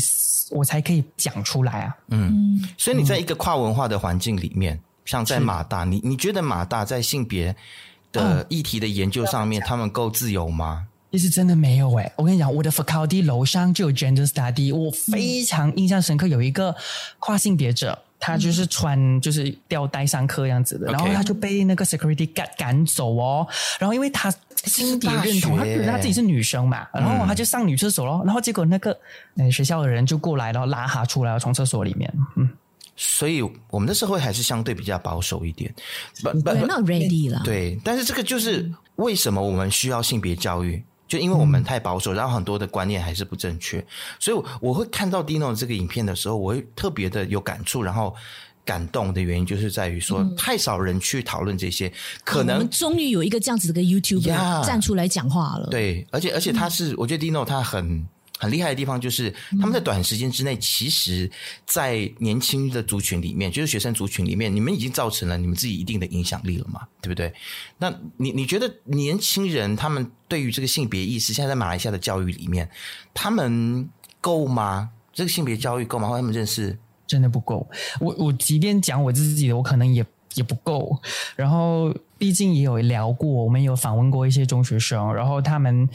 [0.51, 1.05] 我才可以。
[1.17, 7.55] 讲出来啊，嗯，所以你在一个跨文化的环境里面，嗯、像在马大，你你觉得马大在性别
[8.11, 10.87] 的议题的研究上面，嗯、他们够自由吗？
[11.13, 16.75] 其实真的没有诶、欸，我跟你讲，我的 faculty 楼上就有 gender study，我非常印象深刻，有一个
[17.19, 17.99] 跨性别者。
[18.21, 23.47] 他就是穿就是吊带上课样子的.然后他就被那个 security 赶赶走哦。
[23.79, 24.31] 然后因为他
[24.65, 28.23] 心底认同，他觉得他自己是女生嘛，然后他就上女厕所咯。
[28.25, 28.97] 然后结果那个
[29.33, 32.13] 那学校的人就过来，然后拉他出来，从厕所里面。
[32.37, 32.49] 嗯，
[32.95, 35.75] 所以我们的社会还是相对比较保守一点，
[36.23, 37.41] 不不，not ready 了。
[37.43, 40.85] 对，但是这个就是为什么我们需要性别教育。
[41.11, 43.85] 就因为我们太保守，然后很多的观念还是不正确，
[44.21, 48.15] 所以我会看到 Dino 这个影片的时候，我会特别的有感触，然后
[48.65, 51.93] 感动的原因就是在于说，太少人去讨论这些，
[52.23, 55.67] 可能终于有一个这样子的一个 YouTuber 站出来讲话了。
[55.71, 58.07] 对，而且而且他是，我觉得 Dino 他很。
[58.41, 61.31] 很厉害的地方就是，他们在短时间之内，其实，
[61.67, 67.31] 在年轻的族群里面，就是学生族群里面，你们已经造成了你们自己一定的影响力了嘛，对不对？
[67.77, 72.69] 那你你觉得年轻人他们对于这个性别意识，现在在马来西亚的教育里面，
[73.13, 73.89] 他们
[74.21, 74.91] 够吗？
[75.13, 76.09] 这个性别教育够吗？
[76.09, 77.69] 或他们认识真的不够。
[78.01, 80.05] 我我即便讲我自己的，我可能也。
[80.37, 80.97] 也不够，
[81.35, 85.89] 然后毕竟也有聊过，我们有访问过一些中学生，然后他们，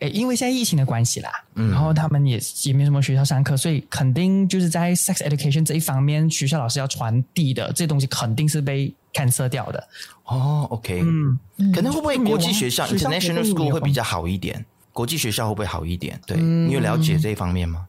[0.00, 9.88] 诶，因为现在疫情的关系啦，嗯，然后他们也也没什么学校上课，所以肯定就是在 sex education 这一方面，学校老师要传递的这东西肯定是被 cancel 掉的。
[10.24, 11.38] 哦，OK，嗯，
[11.72, 14.66] 可能会不会国际学校 international school 会比较好一点？
[14.92, 16.20] 国际学校会不会好一点？
[16.26, 17.86] 对，你有了解这一方面吗？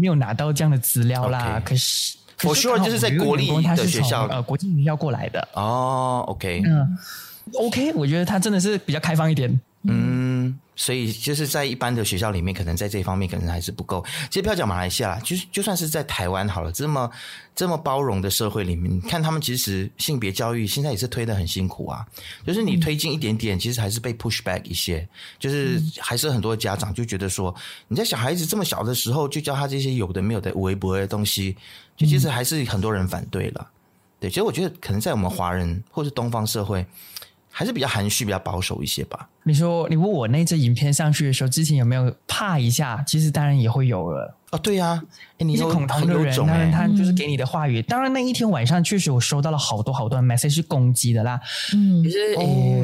[0.00, 2.16] 没有拿到这样的资料啦，可是。
[2.42, 5.46] 我说的就是在国立的学校，呃，国际名校过来的。
[5.54, 6.98] 哦，OK，嗯
[7.54, 9.60] ，OK，我觉得他真的是比较开放一点。
[9.86, 14.02] 嗯，所以就是在一般的学校里面，可能在这一方面可能还是不够。
[14.30, 17.10] 其实不要讲马来西亚，就就算是在台湾好了，这么
[17.54, 22.02] 这么包容的社会里面，你看他们其实性别教育现在也是推得很辛苦啊。
[22.46, 25.06] 就是你推进一点点，其实还是被 push back 一些。
[25.38, 27.54] 就是还是很多家长就觉得说，
[27.86, 31.54] 你在小孩子这么小的时候就教他这些有的没有的微博的东西，
[31.96, 33.68] 就其实还是很多人反对了。
[34.20, 36.84] 对，其实我觉得可能在我们华人或是东方社会。
[37.56, 39.28] 还是比较含蓄、比较保守一些吧。
[39.44, 43.00] 你说，你问我那支影片上去的时候，之前有没有怕一下？
[43.06, 44.36] 其实当然也会有了。
[44.50, 45.02] 哦，对呀、啊，
[45.38, 47.80] 你是恐同的人，当然他就是给你的话语。
[47.80, 51.40] 嗯、当然那一天晚上确实我收到了好多好多的 message 是攻击的啦。
[51.74, 52.10] 嗯，可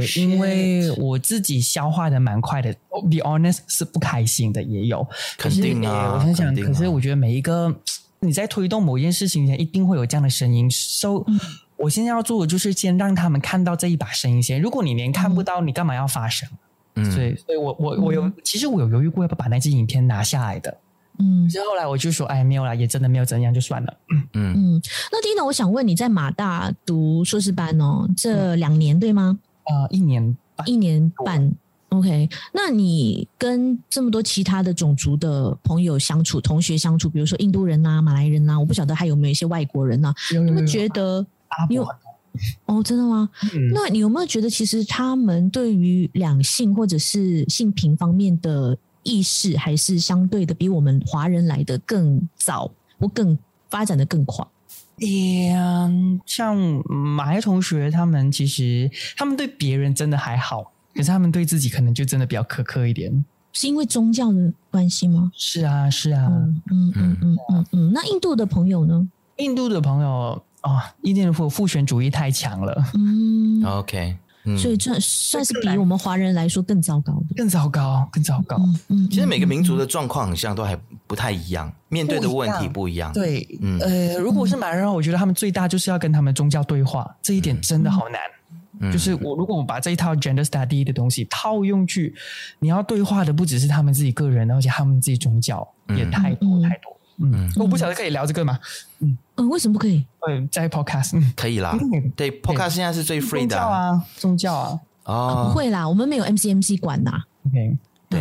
[0.07, 2.73] 是因为我自己消化的蛮快的。
[2.91, 5.05] Be honest，是不开心的也有。
[5.37, 7.75] 肯定啊，我很想，啊、可是我觉得每一个
[8.21, 10.71] 你在推动某一件事情前，一定会有这样的声音。
[10.71, 11.39] So、嗯
[11.81, 14.61] 我现在要做的就是先让他们看到这一把声音先。
[14.61, 16.47] 如果你连看不到，你干嘛要发声？
[16.97, 20.77] 嗯，所以，所以我我我有，其实我有犹豫过要不要把那支影片拿下来的。
[21.19, 23.97] 嗯，之后来我就说，哎，没有啦，也真的没有怎样，就算了。
[24.11, 24.83] 嗯嗯。
[25.11, 29.39] 那 Dino，我想问你在马大读硕士班哦，这两年对吗？
[29.65, 31.51] 呃，一年半，一年半。
[31.91, 40.15] OK，那你跟这么多其他的种族的朋友相处、同学相处，比如说印度人啊、马来人啊，我不晓得还有没有一些外国人啊？
[40.33, 41.25] 有没有觉得？
[41.69, 41.87] 你有
[42.67, 43.29] 哦，真的吗？
[43.55, 53.37] 嗯、那你有没有觉得，其实他们对于两性或者是性平方面的意识，还是相对的比我们华人来的更早，或更
[53.69, 54.47] 发展的更快？
[55.03, 56.57] 嗯像
[56.89, 63.25] 马来同学，他们其实他们对别人真的还好，可是他们对自己可能就真的比较苛刻一点。
[63.53, 65.33] 是因为宗教的关系吗？
[65.35, 67.93] 是啊，是啊，嗯嗯嗯嗯嗯嗯。
[67.93, 69.09] 那印度的朋友呢？
[69.39, 70.43] 印度的朋友。
[70.63, 72.85] 哦，印度的父父权主义太强了。
[72.95, 74.15] 嗯，OK。
[74.45, 78.57] 嗯、所以这算是比我们华人来说更糟糕的，更糟糕，更糟糕。
[78.59, 83.11] 嗯，嗯其实每个民族的状况好像都还不太一样，面对的问题不一样。
[83.11, 88.21] 一样对，嗯，呃，如果是马来人，我觉得他们最大就是要跟他们宗教对话，这一点真的好难。
[88.21, 88.40] 嗯、
[88.93, 92.15] 就是我如果我把这一套 gender study 的东西套用去，
[92.61, 96.97] 你要对话的不只是他们自己个人，而且他们自己宗教也太多、嗯、太多。
[97.23, 98.59] 嗯，我不晓得可以聊这个吗？
[99.01, 100.07] 嗯嗯，为什么不可以？
[100.27, 101.77] 嗯，在 podcast、嗯、可以啦。
[102.17, 104.81] 对，podcast 现在是最 free 的宗教啊，宗教啊。
[105.05, 107.23] 哦，不会啦，我们没有 MCMC 管呐。
[107.47, 107.77] OK，
[108.11, 108.21] 对，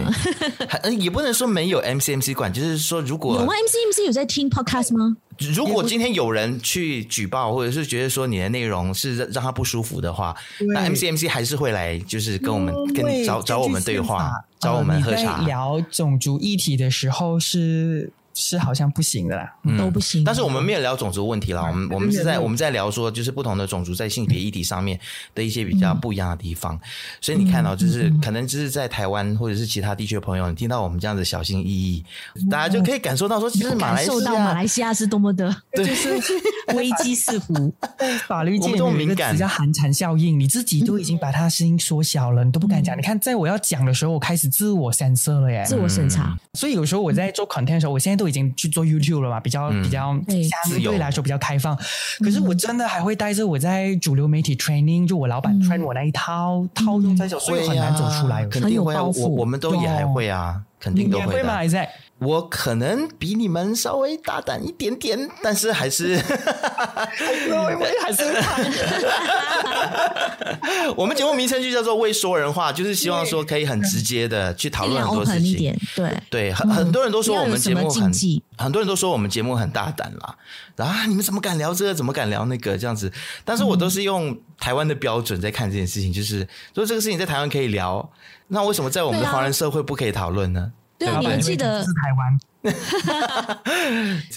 [0.83, 5.17] 嗯，也不能说没有 MCMC 管，就是说如果有吗？MCMC 有在听 podcast 吗？
[5.55, 10.35] 如果今天有人去举报，或者是觉得说你的内容是让让他不舒服的话，
[10.73, 15.41] 那 MCMC 还是会来，就是跟我们跟找找我们对话，找我们喝茶。
[15.45, 18.11] 聊种族议题的时候是。
[18.39, 20.23] 是好像不行的啦，嗯、都不行。
[20.23, 24.97] 但是我们没有聊种族问题啦，我们我们是在我们在聊说，就是不同的种族在性别议题上面
[25.35, 26.75] 的一些比较不一样的地方。
[26.75, 26.79] 嗯、
[27.19, 32.03] 所以你看到，就是可能就是在台湾或者是其他地区的朋友，你听到我们这样子小心翼翼，
[32.49, 36.09] 大家就可以感受到说，其实马来西亚，受到马来西亚是多么的， 就是
[36.75, 37.73] 危机四伏。
[38.27, 42.97] 法律界有一个词叫寒蝉效应，你自己都已经把它声音缩小了，你都不敢讲。
[42.97, 46.37] 你看，在我要讲的时候，我开始自我审色了耶，自我审查。
[46.53, 51.75] 所以有时候我在做 content 的时候，我现在都已经去做 YouTube 了嘛，比较比较相对来说比较开放。
[52.19, 58.45] 可是我真的还会带着我在主流媒体 training，就我老板 train 我那一套套用在手，所以很难走出来。
[58.45, 61.59] 肯定会，我我们都也还会啊，肯定都会吗？
[62.19, 62.27] 在。
[62.27, 68.23] 我可能比你们稍微大胆一点点，但是还是，还是
[70.97, 75.73] 我们节目名称就叫做“未说人话”，就是希望说可以很直接的去讨论很多事情。
[75.95, 78.11] 对对，很很多人都说我们节目很，
[78.57, 80.35] 很多人都说我们节目很大胆啦。
[80.77, 81.93] 啊你们怎么敢聊这个？
[81.93, 82.77] 怎么敢聊那个？
[82.77, 83.11] 这样子，
[83.45, 88.11] 但是我都是用台湾的标准在看这件事情，就是说这个事情在台湾可以聊，
[88.49, 90.73] 那为什么在我们的华人社会不可以讨论呢？
[90.99, 91.81] 对啊，你还记得？
[91.83, 92.39] 是台湾。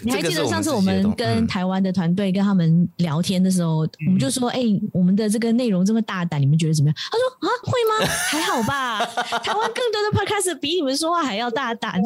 [0.05, 4.61] 你还记得上次我们跟台湾的团队跟他们聊天的时候，我们就说：“哎，
[4.93, 8.07] 我们的这个内容这么大胆，你们觉得怎么样？”他说：“啊，会吗？
[8.31, 9.05] 还好吧。
[9.43, 12.01] 台湾更多的 podcast 比你们说话还要大胆。”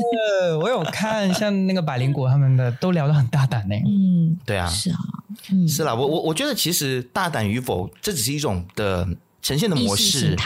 [0.59, 3.75] 我有看，像那个百灵果他们的都聊得很大胆呢。
[3.87, 4.97] 嗯，对啊，是啊，
[5.69, 5.95] 是啦。
[5.95, 9.07] 我我我觉得其实大胆与否，这只是一种的。
[9.47, 10.37] 呈现的模式，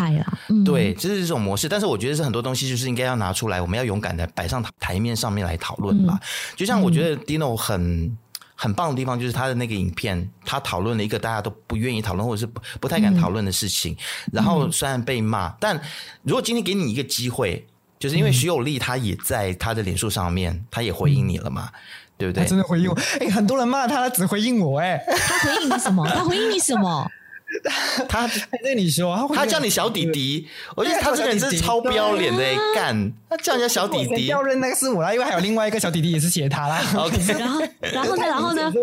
[0.50, 1.66] 嗯、对，这是这种模式。
[1.66, 6.18] 但是我觉得是很多东西就是应该要拿出来，我们要勇敢的摆上台面上面来讨论吧。
[6.20, 8.14] 嗯、就像我觉得 Dino 很
[8.54, 13.94] 很棒的地方，就是他的那个影片，他讨论了一个大家都不愿意讨论或者是不不太敢讨论的事情。
[13.94, 15.80] 嗯、然后虽然被骂，但
[16.22, 17.66] 如果今天给你一个机会，
[17.98, 21.80] 就是因为徐有利他也在他的脸书上面，他也回应你了嘛，嗯、
[22.18, 22.44] 对不对？
[22.44, 26.06] 他真的回应我，哎，很多人骂他，他只回应我，哎，他回应你什么？
[26.06, 27.10] 他回应你什么？
[28.08, 28.28] 他
[28.62, 32.42] 对你说，他叫你小弟弟，我觉得他这个人真是超不要脸的，
[32.74, 36.80] 干他叫人家小弟弟，要认那个是我啦，因为还有另外一个小弟弟也是写他啦。
[36.96, 38.72] OK，然后，然后呢，然后呢，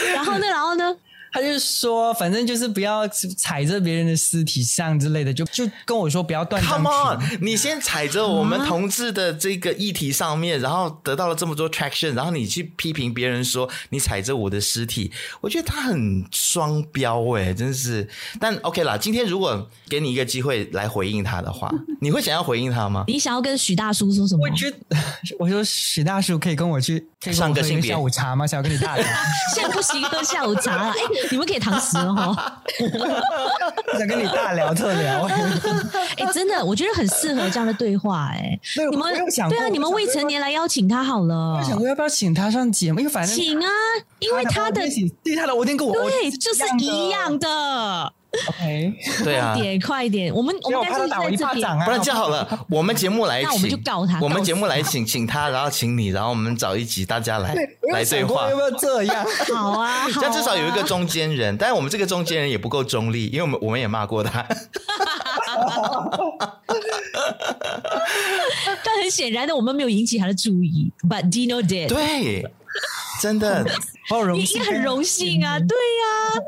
[0.14, 0.96] 然后呢，然后呢？
[1.32, 6.62] 他就说，反正就是不要踩着别人的尸体上之类的，就就跟我说不要断。
[6.62, 18.08] Come on，你先踩着我们同志的这个议题上面，啊、然后得到了这么多 traction，然后你去批评别人说你踩着我的尸体，我觉得他很双标哎，真是。
[18.40, 23.04] 但 OK 啦，今天如果给你一个机会来回应他的话， 你会想要回应他吗？
[23.06, 24.48] 你想要跟许大叔说什么？
[24.48, 24.76] 我觉得，
[25.38, 28.46] 我说许大叔可以跟我去上个性别下午茶吗？
[28.46, 29.04] 想要跟你大聊。
[29.54, 30.90] 现在不行，喝下午茶了。
[30.90, 31.19] 哎。
[31.30, 32.62] 你们可以堂食了哈，
[33.98, 35.26] 想跟你大聊特聊。
[36.16, 38.28] 哎，真的，我觉得很适合这样的对话。
[38.32, 38.58] 哎，
[38.90, 39.14] 你们
[39.48, 41.58] 对啊，你们未成年来邀请他好了。
[41.58, 43.68] 我想过要不要请他上节目，因为反正请啊，
[44.18, 44.82] 因为他的
[45.22, 48.12] 对他的我听跟我对就是一样的。
[48.48, 57.54] OK， 对啊，快点快点，我们我们干脆在这边，不然这样好了，我们节目来请，我们就告他，我们节目来请请他，然后请你，然后我们找一集大家来
[57.92, 59.26] 来对话，要不要这样？
[59.54, 64.46] 好啊， 这样至少有一个中间人，但是我们这个中间人也不够中立，因为我们我们也骂过他。
[68.84, 71.88] 但很显然的，我们没有引起他的注意，But Dino did。
[71.88, 72.46] 对。
[73.20, 73.66] 真的，
[74.10, 75.58] 好荣幸，也很荣幸啊！
[75.58, 76.42] 对呀，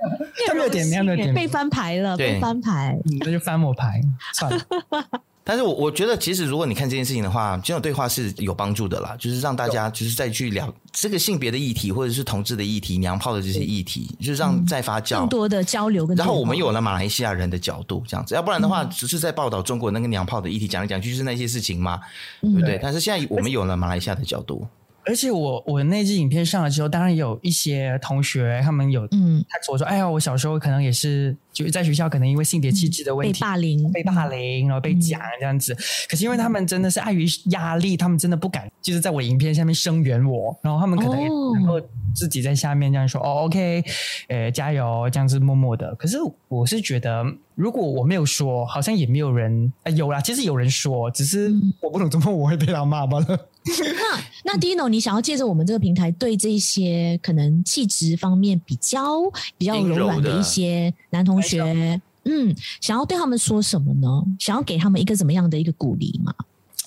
[0.49, 4.01] 他没有点，没有点，被翻牌了，被翻牌，那就翻我牌
[4.35, 4.61] 算了。
[5.45, 16.17] 但是我我觉得，其实如果你看这件事情的话，这种对话是有帮助的啦，就是让大家就是再去聊这个性别的议题，或者是同志的议题、娘炮的这些议题，就是让再发酵，更多的交流跟。
[16.17, 21.99] 然后我们有了马来西亚人的角度，这样子，要不然的话，只是在报道中国那个娘炮的议题，讲来讲去就是那些事情嘛，
[22.41, 22.79] 对不对？
[22.81, 24.67] 但是现在我们有了马来西亚的角度。
[25.05, 35.73] 而且我我那支影片上了之后，当然有一些同学他们有嗯，他说说，哎呀，我小时候可能也是就是在学校可能因为性别气质的问题、嗯、被霸凌，被霸凌，然后被讲这样子。
[35.73, 35.79] 嗯、
[36.09, 41.81] 可是因为他们真的是碍于压力，他们真的不敢就是在我的影片下面声援我，然后他们可能也能够
[42.15, 43.85] 自己在下面这样说，哦，哦，OK，
[44.29, 45.95] 呃，加油，这样子默默的。
[45.97, 47.25] 可是我是觉得。
[47.55, 50.23] 如果我没有说，好像也没有人、哎、有啦。
[50.23, 53.39] 其实有人说，只是我不懂怎么我会被他骂罢了。
[53.65, 59.21] 那 那 Dino，你想要借着我们这个平台，对这些可能气质方面比较
[59.57, 64.09] 比较柔软的一些男同学，嗯，想要对他们说什么呢？
[64.39, 66.35] 想要给他们一个怎么样的一个鼓励吗？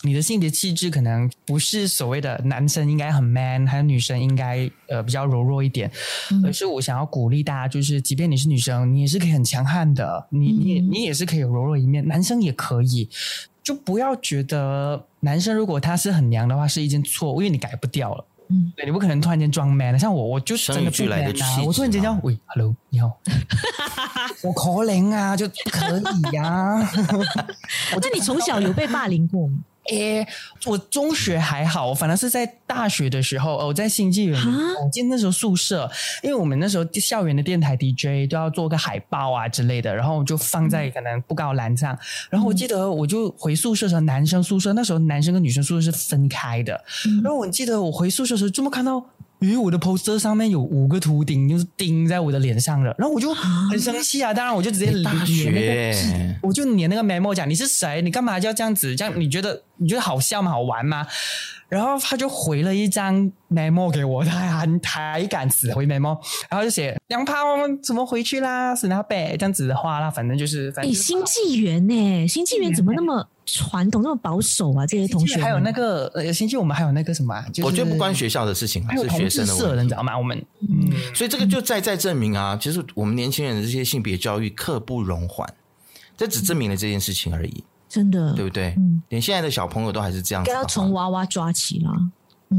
[0.03, 5.91] 你的性别气质可能不是所谓的男生应该很 man，还有女生应该呃比较柔弱一点，
[6.29, 13.09] 嗯、而是我想要鼓励大家，就是即便你是女生，你也是可以很强悍的，你你你也是可以有柔弱一面，男生也可以，
[13.65, 23.19] 就不要觉得男生如果他是很娘的话是一件错，因为你改不掉了，嗯，对，你不可能突然间装 man，像我我就真的不 man 啊，我突然间叫喂，hello，你好，
[24.45, 26.91] 我可怜啊，就不可以呀、啊，
[27.99, 29.57] 那你从小有被霸凌过吗？
[29.89, 30.27] 诶，
[30.65, 34.39] 我中学还好，我反正是在大学的时候，我在新纪元，
[34.83, 35.89] 我记得那时候宿舍，
[36.23, 41.97] 因为我们那时候校园的电台 DJ 都要做个海报啊之类的，然后就放在可能布告栏上。
[42.29, 46.83] 然后我记得我就回宿舍的时候，男生宿舍那时候男生跟女生宿舍是分开的。
[47.23, 49.03] 然后我记得我回宿舍的时候，这么看到？
[49.45, 54.33] 因为我的 poster 上面有五个图钉，就是钉在我的脸上了，然后我就很生气啊！
[54.33, 58.01] 当然，我就直接大学，我就粘那个 memo 讲你是谁？
[58.01, 58.95] 你干嘛就要这样子？
[58.95, 60.51] 这样你觉得你觉得好笑吗？
[60.51, 61.05] 好玩吗？
[61.67, 66.17] 然后他就回了一张 memo 给我，他还还敢死回 memo，
[66.49, 67.33] 然后就写娘炮
[67.83, 68.75] 怎么回去啦？
[68.75, 71.03] 死那北这样子的话啦，反正就是反正就是。
[71.03, 72.27] 新纪元呢？
[72.27, 74.85] 新纪元怎么那么传统，那么保守啊？
[74.85, 77.39] 这些同学还有那个呃，星期我们还有那个什么？
[77.53, 80.17] 就是、我觉得不关学校的事情，还是学生的问题，你知道吗？
[80.17, 85.47] 我们嗯，所以这个就再再证明啊，其实我们年轻人的这些性别教育刻不容缓，
[86.17, 87.63] 这只证明了这件事情而已。
[87.87, 88.73] 真的，对不对？
[88.77, 91.91] 嗯，连现在的小朋友都还是这样子，该要从娃娃抓起了。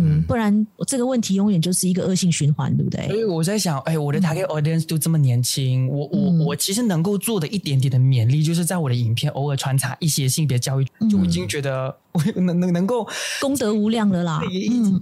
[0.00, 3.06] 嗯，不然这个问题永远就是一个恶性循环，对不对？
[3.08, 13.06] 所以我在想，哎，我的 target audience 都这么年轻，我我我其实能够做的一点点的勉励，就是在我的影片偶尔穿插一些性别教育，就已经觉得我 能能能够
[13.40, 14.42] 功德无量了啦。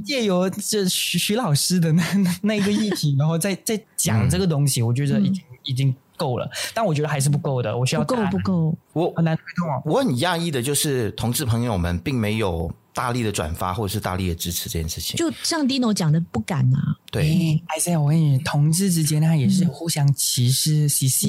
[0.05, 2.03] 借由这徐徐老师的那
[2.43, 5.95] 那一个议题，然后再再讲这个东西，我觉得已经已经。
[6.17, 7.77] 够了，但我觉得还是不够的。
[7.77, 9.83] 我需要不够不够，我很难推动啊。
[9.85, 15.17] 我很讶异的就是，同志朋友们并没有大力的转发或者是大力的支持这件事情。
[15.17, 16.97] 就像 Dino 讲的，不敢啊。
[17.11, 21.27] 对，而且我跟你同志之间他，也是互相歧视、歧视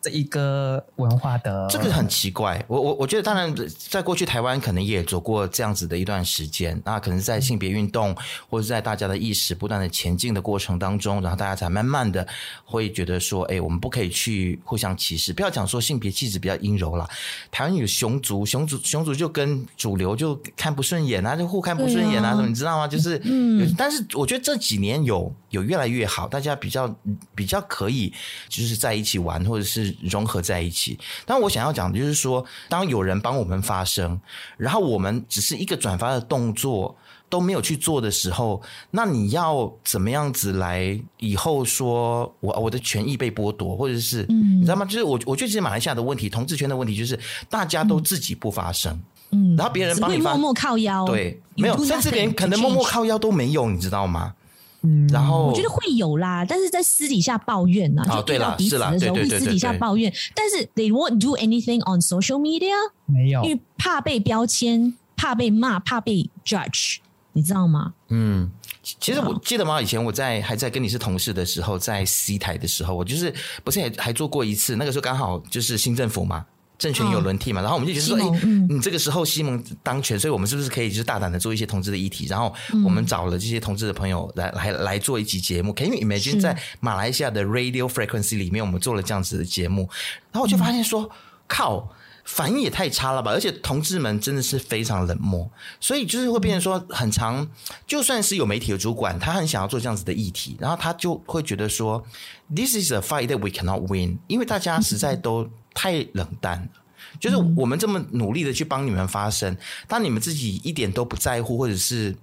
[0.00, 1.68] 这一个文化的。
[1.70, 2.64] 这个很奇怪。
[2.66, 3.54] 我我我觉得，当然，
[3.88, 6.80] 在过去台湾可能也走过这样子的一段时间。
[6.84, 8.16] 那可能在性别运动
[8.48, 12.26] 或者在大家的意识不断的前进的过程当中，然后大家才慢慢的
[12.64, 15.32] 会觉得说，哎，我们不可以去互相歧视。
[15.32, 17.08] 不要讲说性别气质比较阴柔啦，
[17.52, 22.88] 台湾有熊族，熊族熊族就跟主流就看不顺眼啊，就互看不顺眼啊，什么你知道吗？
[22.88, 25.32] 就是，嗯，但是我觉得这几年有。
[25.50, 26.96] 有越来越好，大家比较
[27.34, 28.14] 比较可以
[28.48, 30.96] 就是在一起玩，或者是融合在一起。
[31.26, 34.20] 但我想要讲的就是说，当有人帮我们发声，
[34.56, 36.96] 然后我们只是一个转发的动作
[37.28, 44.84] 都没有去做的时候，那你要怎么样子来以后说我我的权益被剥夺，或者是、嗯、你知道吗？
[44.84, 49.02] 就是我我觉得其实马来西亚的问题，同志圈的问题就是大家都自己不发声，嗯，
[49.56, 54.34] 然后别人帮你默默靠腰，对，没有，甚至连可能默默靠腰都没有，你知道吗？
[54.82, 62.72] 嗯，然后我觉得会有啦，但是在私底下抱怨呐、啊，就遇到彼此的时候会私底下抱怨，但是 they won't do anything on social media，
[63.04, 66.96] 没有，因为怕被标签，怕被骂，怕被 judge，
[67.34, 67.92] 你知道吗？
[68.08, 68.50] 嗯，
[68.82, 69.82] 其实我记得吗？
[69.82, 76.46] 以前我在还在跟你是同事的时候，在 C 台的时候，我就是不是还还做过一次，那个时候刚好就是新政府嘛。
[76.80, 82.24] 政权有轮替嘛，然后我们就觉得说，哎，你这个时候西蒙当权，所以我们是不是可以就是大胆的做一些同志的议题？
[82.24, 82.52] 然后
[82.82, 85.74] 我们找了这些同志的朋友来来来做一集节目。
[85.74, 89.90] Can you imagine 在马来西亚的 radio frequency 里面，我们做了这样子的节目，
[90.32, 91.10] 然后我就发现说，
[91.46, 91.90] 靠，
[92.24, 93.30] 反应也太差了吧！
[93.30, 95.50] 而且同志们真的是非常冷漠，
[95.80, 97.46] 所以就是会变成说，很长，
[97.86, 102.02] 就算是有媒体的主管，他很想要做这样子的议题，然后他就会觉得说
[102.56, 105.50] ，This is a fight that we cannot win，因为大家实在都。
[105.74, 106.68] 太冷淡了，
[107.18, 109.56] 就是我们这么努力的去帮你们发声，
[109.86, 112.16] 当你们自己一点都不在乎或者是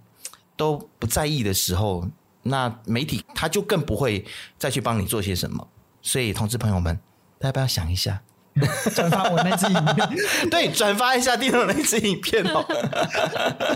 [0.55, 2.07] 都不在意的时候，
[2.43, 4.25] 那媒体他就更不会
[4.57, 5.67] 再去帮你做些什么。
[6.01, 6.97] 所以，同志朋友们，
[7.39, 8.21] 大家不要想一下，
[8.95, 10.09] 转发我那支影片？
[10.49, 12.65] 对，转发一下 Dino 那支影片哦。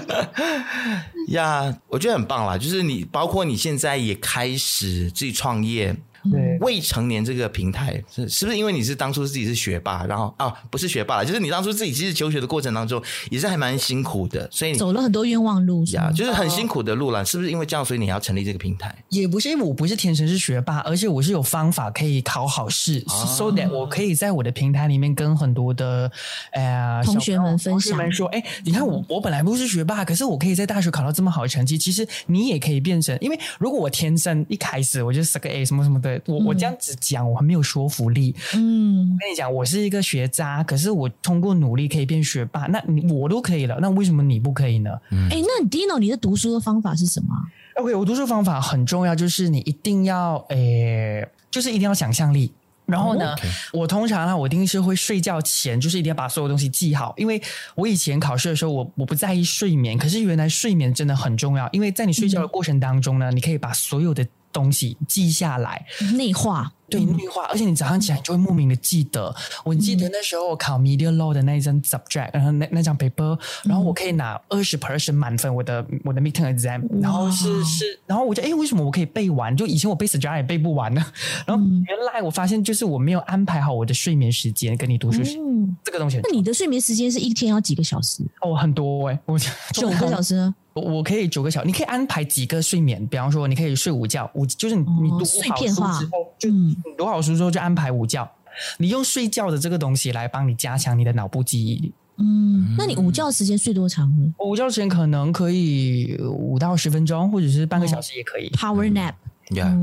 [1.30, 5.96] 呀，我觉得很棒啦，就是你包括你现在也开始自己创业。
[6.30, 18.94] 对，未成年这个平台是是不是因为你是当初自己是学霸，然后啊不是学霸，就是你当初自己其实求学的过程当中也是还蛮辛苦的，所以你走了很多冤枉路，呀，就是很辛苦的路了，是不是因为这样，所以你要成立这个平台？
[19.10, 26.12] 也不是因为我不是天生是学霸，而且我是有方法可以考好试，啊，so that 我可以在我的平台里面跟很多的
[26.52, 36.96] 呃同学们分享，们说，哎，你看我我本来不是学霸，可是我可以在大学考到这么好的成绩，其实你也可以变成，因为如果我天生一开始我就是个 A 什么什么的，我我这样子。
[37.02, 44.92] 讲我还没有说服力，嗯，我跟你讲，我是一个学渣，可是我通过努力可以变学霸，那你我都可以了，那为什么你不可以呢？
[45.12, 47.28] 嗯，哎，那你 Dino 你的读书的方法是什么
[47.76, 52.52] ？OK，我读书方法很重要，就是你一定要，诶，就是一定要想象力。
[52.86, 53.80] 然后呢，Okay.
[53.80, 57.42] 我通常呢，我一定是会睡觉前，就是一定要把所有东西记好，因为
[57.76, 65.86] 我以前考试的时候，我我不在意睡眠，可是原来睡眠真的很重要，因为在你睡觉的过程当中呢，嗯，你可以把所有的东西记下来，
[66.16, 66.72] 内化。
[66.92, 69.34] 对，内化，而且你早上起来就会莫名的记得。
[69.64, 79.56] 我记得那时候我考 media law 的那一张 subject，然后那那张 paper，然后我可以拿二十 percent 满分，我的我的 midterm exam，然后是是，然后我就哎，为什么我可以背完？
[79.56, 81.02] 就以前我背 subject 也背不完呢。
[81.48, 86.20] 然后原来我发现就是我没有安排好我的睡眠时间跟你读书时，嗯，这个东西。
[86.22, 88.22] 那你的睡眠时间是一天要几个小时？
[88.42, 89.40] 哦，很多哎，我
[89.72, 90.54] 九个小时呢。
[90.74, 98.30] 我可以九个小时，你可以安排几个睡眠，比方说你可以睡午觉，午就是你你读好书之后，就你读好书之后就安排午觉，
[98.78, 101.94] 你用睡觉的这个东西来帮你加强你的脑部记忆力。
[102.18, 104.34] 嗯，那你午觉时间睡多长呢？
[104.40, 108.50] 午觉时间可能可以五到十分钟，或者是半个小时也可以。
[108.52, 109.14] Power nap，
[109.56, 109.76] 呀、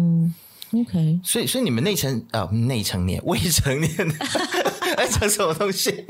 [0.73, 1.21] 嗯 yeah.，OK。
[1.23, 3.93] 所以所以你们内成啊内成年未成年。
[4.97, 6.05] 哎，讲什么东西？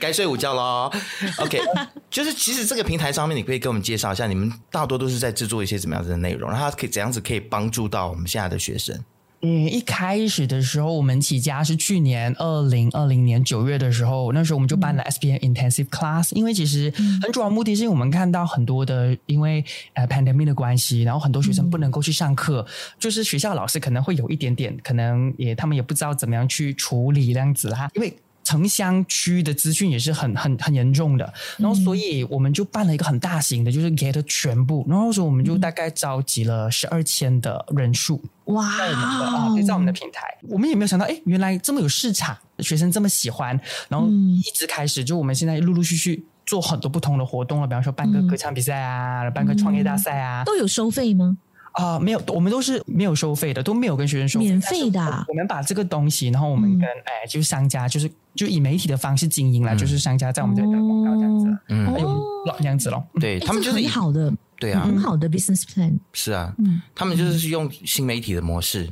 [0.00, 0.90] 该睡午觉喽。
[1.38, 1.60] OK，
[2.08, 9.04] 就是其实这个平台上面，你可以给我们介绍一下，你们大多都是在制作一些怎么样子的内容，然后它可以怎样子可以帮助到我们现在的学生。
[9.46, 16.90] 嗯，一开始的时候，我们起家是去年二零二零年九月的时候，那时候我们就办了 S P N Intensive Class，因为其实
[17.20, 28.16] 很主要目的是因为我们看到很多的因为呃 pandemic 的关系，然后很多学生不能够去上课，嗯、就是学校老师可能会有一点点，可能也他们也不知道怎么样去处理这样子啦，因为。
[28.44, 51.36] 城乡区的资讯也是很很很严重的，然后所以我们就办了一个很大型的，就是 get 全部，然后说我们就大概召集了十二千的人数，哇，在我们的啊，在我们的平台，我们也没有想到，哎，原来这么有市场，学生这么喜欢，然后一直开始，就我们现在陆陆续续做很多不同的活动了，比方说办个歌唱比赛啊，办个创业大赛啊，都有收费吗？
[51.74, 55.24] 啊、呃，没有，我们都是没有收费的，都没有跟学生收费，免费的、啊。
[55.28, 62.24] 我们把这个东西，然后我们跟、嗯、哎，就是商家，就是就以媒体的方式经营了、嗯，就是商家在我们这里打广告这样子，嗯，还有
[62.58, 63.04] 这样子咯。
[63.20, 65.98] 对他们就是很好的，对啊，很好的 business plan。
[66.12, 68.88] 是啊，嗯，他们就是用新媒体的模式。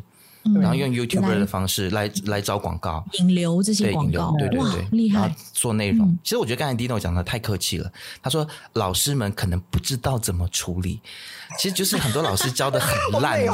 [0.60, 5.20] 然后用 YouTuber 的方式来来，来找广告，引流这些广告，对对对，对，厉害！
[5.20, 6.18] 然后做内容、嗯。
[6.22, 7.90] 其实我觉得刚才 Dino 讲的太客气了。
[8.22, 11.00] 他说老师们可能不知道怎么处理，
[11.58, 13.40] 其实就是很多老师教的很 烂。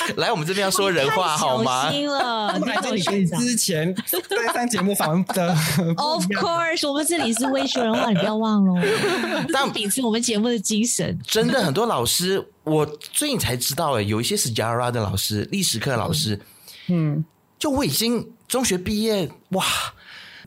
[0.16, 1.84] 来，我们这边要说人话好吗？
[1.90, 5.48] 小心了，你 之前在上节目访问的。
[5.96, 8.82] Of course，我们这里是微说人话，你不要忘了。
[9.52, 12.46] 但秉持我们节目的精神，真的很多老师。
[12.64, 16.38] 我最近才知道，哎，有一些是 Sejarah 的老师，历史课老师，
[16.88, 17.24] 嗯，
[17.58, 19.64] 就我已经中学毕业，哇，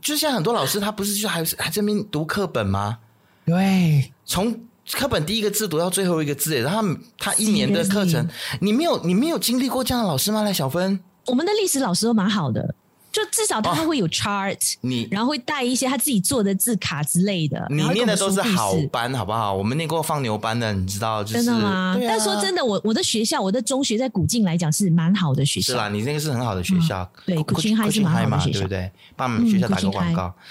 [0.01, 2.99] 就像很多老师，他不是就还是还在那边读课本吗？
[3.43, 4.55] 对，从
[4.91, 6.83] 课本第一个字读到最后一个字，然后
[7.17, 8.27] 他一年的课程，
[8.59, 10.41] 你没有你没有经历过这样的老师吗？
[10.43, 12.75] 来，小芬，我们的历史老师都蛮好的。
[13.11, 17.67] 就至少他会有 chart，、哦、你然后会带一些他自己做的字卡之类的。
[17.69, 19.53] 你念的都是好班，好不好？
[19.53, 21.21] 我们念过放牛班的，你知道？
[21.21, 21.69] 就是、真的吗？
[21.69, 25.73] 啊、但说真的，我我的学校，我的中学在古晋来讲是蛮好的学校。
[25.73, 27.03] 是啦，你那个是很好的学校。
[27.25, 28.91] 嗯、对，古晋还是蛮好的学校，对不对？
[29.17, 30.33] 帮我们学校打个广告。
[30.37, 30.41] 嗯，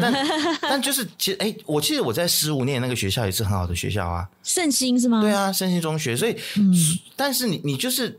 [0.00, 0.26] 但
[0.62, 4.28] 但就是其实，哎，我记得我在十五年那个学校也是很好的学校啊。
[4.42, 5.20] 圣心是吗？
[5.20, 6.16] 对啊，圣心中学。
[6.16, 6.72] 所以，嗯、
[7.14, 8.18] 但是你你就是。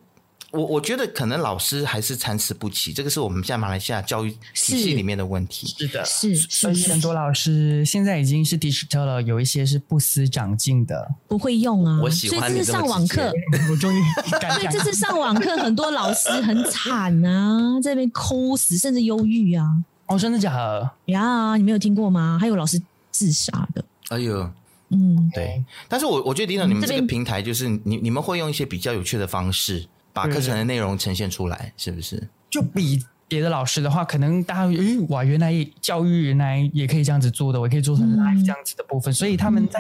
[0.52, 4.38] 我我觉得可能老师还是参差不齐，这个是我们现在马来西亚教育体
[4.82, 5.68] 系里面的问题。
[5.68, 12.00] 是，是的，是，所以很多老师现在已经是 digital 了，有一些是不思长进的，不会用啊。
[12.02, 13.30] 我喜欢这次上网课，
[13.70, 19.84] 我终于所以这次上网课，很多老师很惨啊，在那边哭死，甚至忧郁啊。
[20.08, 20.92] 哦，真的假的？
[21.06, 22.38] 呀，你没有听过吗？
[22.40, 22.82] 还有老师
[23.12, 23.84] 自杀的。
[24.10, 24.52] 哎呦，
[24.90, 25.64] 嗯，对。
[25.88, 29.88] 但是我我觉得，Dino，你们这个平台就是你你们会用一些比较有趣的方式。
[30.14, 32.28] 把课程的内容呈现出来，是不是？
[32.50, 39.80] 就比别的老师的话，可能大家诶哇，原来教育原来也可以这样子做的，我可以做成 live 这样子的部分，嗯、所以他们在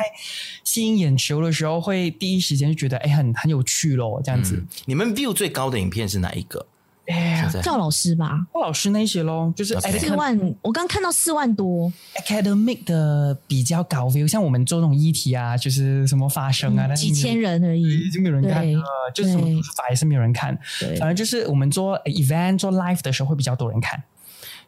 [0.63, 4.21] 吸引眼球的时候，会第一时间就觉得哎，很很有趣咯。
[4.23, 4.57] 这样子。
[4.57, 6.63] 嗯、你们 view 最高的影片是哪一个？
[7.07, 11.91] 哎，赵老师吧，赵老师那些咯，就是四万.我刚看到四万多。
[12.15, 18.83] Academic 的比较高 view，像我们做那种议题啊，就是什么发声啊，嗯、几千人而已，已经没有人看了，
[19.13, 20.57] 就是什么法也是没有人看。
[20.79, 24.03] 对，反正就是我们做 event 做 live 的时候会比较多人看。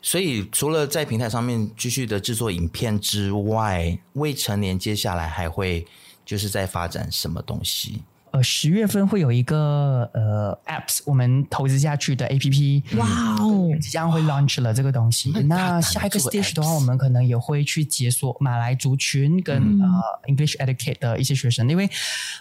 [0.01, 5.85] 所以除了在平台上面继续的制作影片之外，未成年接下来还会
[6.25, 8.01] 就是在发展什么东西？
[8.31, 13.07] 呃，十月份会有一个呃 apps，我们投资下去的 app，哇
[13.39, 15.31] 哦，即将会 launch 了这个东西。
[15.45, 21.89] 那下一个 stage 的话，我们可能也会去解锁马来族群跟、嗯、呃 English Educate 的一些学生，因为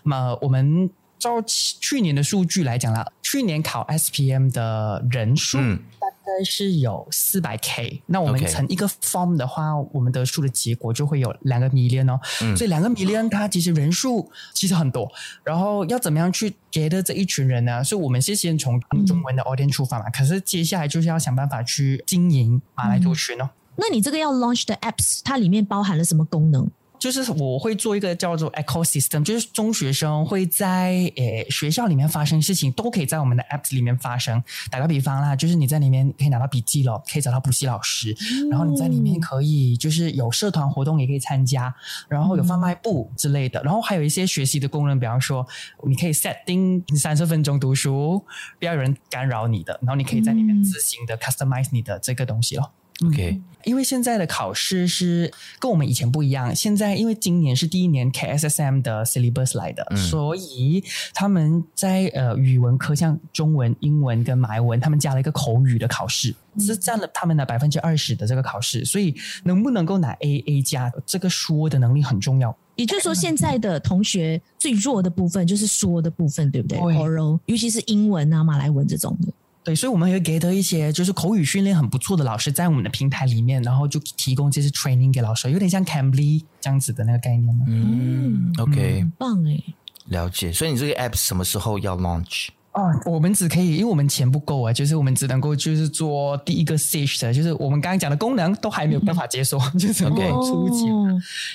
[0.02, 5.58] 嘛，我们照去年的数据来讲啦，去年考 SPM 的人数。
[6.00, 12.20] 大概是有四百 K，那我们乘一个 form 的话我们得出的结果就会有两个 million 哦。
[12.42, 15.10] 嗯、所以两个 million 它其实人数其实很多，
[15.42, 17.82] 然后要怎么样去 get 这一群人呢？
[17.82, 23.48] 所以我们是先从中文的 audience 出发嘛，嗯、可是接下来就是要想办法去经营马来族群哦。
[23.76, 26.70] 那你这个要 launch 的 apps，它里面包含了什么功能？
[26.98, 34.42] 就是我会做一个叫做 ecosystem，就是中学生会在诶学校里面发生事情，都可以在我们的 apps 里面发生。
[34.70, 41.74] 打个比方啦，就是你在里面可以拿到笔记了，可以找到补习老师，嗯、然后你在里面可以就是有社团活动也可以参加，
[42.08, 45.46] 然后有贩卖部之类的，然后还有一些学习的功能，比方说
[45.86, 48.24] 你可以 setting 三十分钟读书，
[48.58, 52.72] 不要有人干扰你的，然后你可以在里面自行的 customize 你的这个东西咯。
[53.06, 56.52] OK，因为现在的考试是跟我们以前不一样。
[56.52, 60.82] 现在因为今年是第一年 KSSM 的 syllabus 来的，嗯、所以
[61.14, 68.84] 他们在呃语文科，像中文、英文跟马来文，他们加了一个口语的考试，嗯、是占了他们的百分之二十的这个考试。
[68.84, 72.56] 所以能不能够拿 AA 加，这个说的能力很重要。
[72.74, 79.32] 也就是说，现在的同学最弱的部分就是说的部分，对不对？Oral，尤其是英文啊、马来文这种的。
[79.68, 87.54] 对，所以我们会给的一些就是口语训练很不错的老师，在我们的平台里面，然后就提供这些 training 给老师，有点像 Cambly 这样子的那个概念。
[87.66, 89.62] 嗯，OK，很棒哎，
[90.06, 90.50] 了解。
[90.50, 92.48] 所以你这个 app 什么时候要 launch？
[92.78, 100.86] 哦，我们只可以，因为我们钱不够啊，就是我们只能够就是做第一个 stage 的，就是我们刚刚讲的功能都还没有办法解锁，嗯、就是能够初级，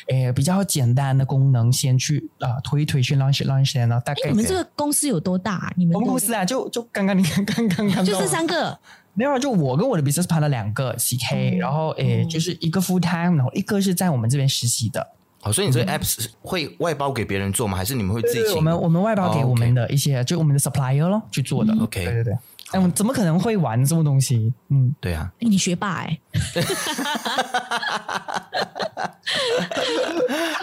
[0.07, 4.29] 诶、哦，比较简单的功能先去啊推一推去 launch launch 然后大概。
[4.29, 5.71] 你们这个公司有多大？
[5.77, 8.77] 你们我们公司啊，就就刚刚你看刚刚刚，就这三个，
[9.13, 15.07] 没有，就我跟我的 business partner 两个 CK，、嗯、然后诶，就是一个 full time，然后一个是在我们这边实习的。
[15.43, 17.77] 哦，所以你这个 apps 会外包给别人做吗？
[17.77, 18.55] 还是你们会自己请？
[18.55, 20.27] 我们我们外包给我们的一些，oh, okay.
[20.27, 21.73] 就我们的 supplier 咯去做的。
[21.81, 22.33] OK，对对对。
[22.71, 24.53] 哎，我怎么可能会玩这么东西？
[24.69, 25.29] 嗯，对啊。
[25.39, 26.17] 你学霸哎，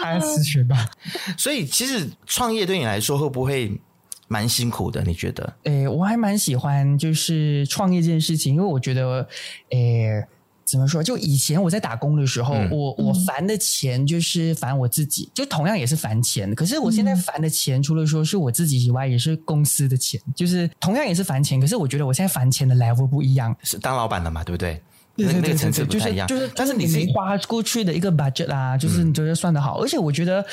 [0.01, 0.89] 还是学霸。
[1.37, 3.79] 所以其实创业对你来说会不会
[4.27, 5.03] 蛮辛苦的？
[5.03, 5.53] 你觉得？
[5.63, 9.27] 诶，我还蛮喜欢就是创业这件事情，因为我觉得，
[9.69, 10.25] 诶。
[10.71, 11.03] 怎么说？
[11.03, 16.55] 就以前我在打工的时候，嗯、我我烦的钱就是烦我自己，就同样也是烦钱。
[16.55, 21.59] 可是我现在烦的钱，除了说是我自己以外，也是公司的钱，就是同样也是烦钱。
[21.59, 24.81] 可是我觉得我现在烦钱的 level 不一样，是当老板的嘛，对不对？
[25.15, 25.85] 对对对，就是
[26.25, 29.81] 就是，但是你没花过去的一个 budget 啊，就是你觉得算得好。
[29.81, 30.43] 而且我觉得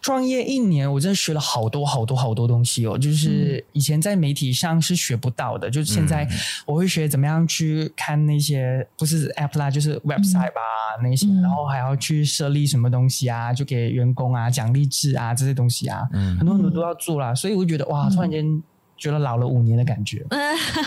[0.00, 6.26] 创业一年，我真的学了好多好多好多东西哦，就是以前在媒体上是学不到的，就是现在
[6.64, 10.60] 我会学怎么样去看那些不是 app 啦，就是 website 吧
[11.02, 16.08] 那些，然后还要去设立什么东西啊，就给员工啊奖励制啊这些东西啊，
[16.38, 17.34] 很多很多都要做啦。
[17.34, 18.62] 所以我觉得哇，突然间。
[19.04, 20.24] 觉得老了五年的感觉。
[20.30, 20.38] 呃，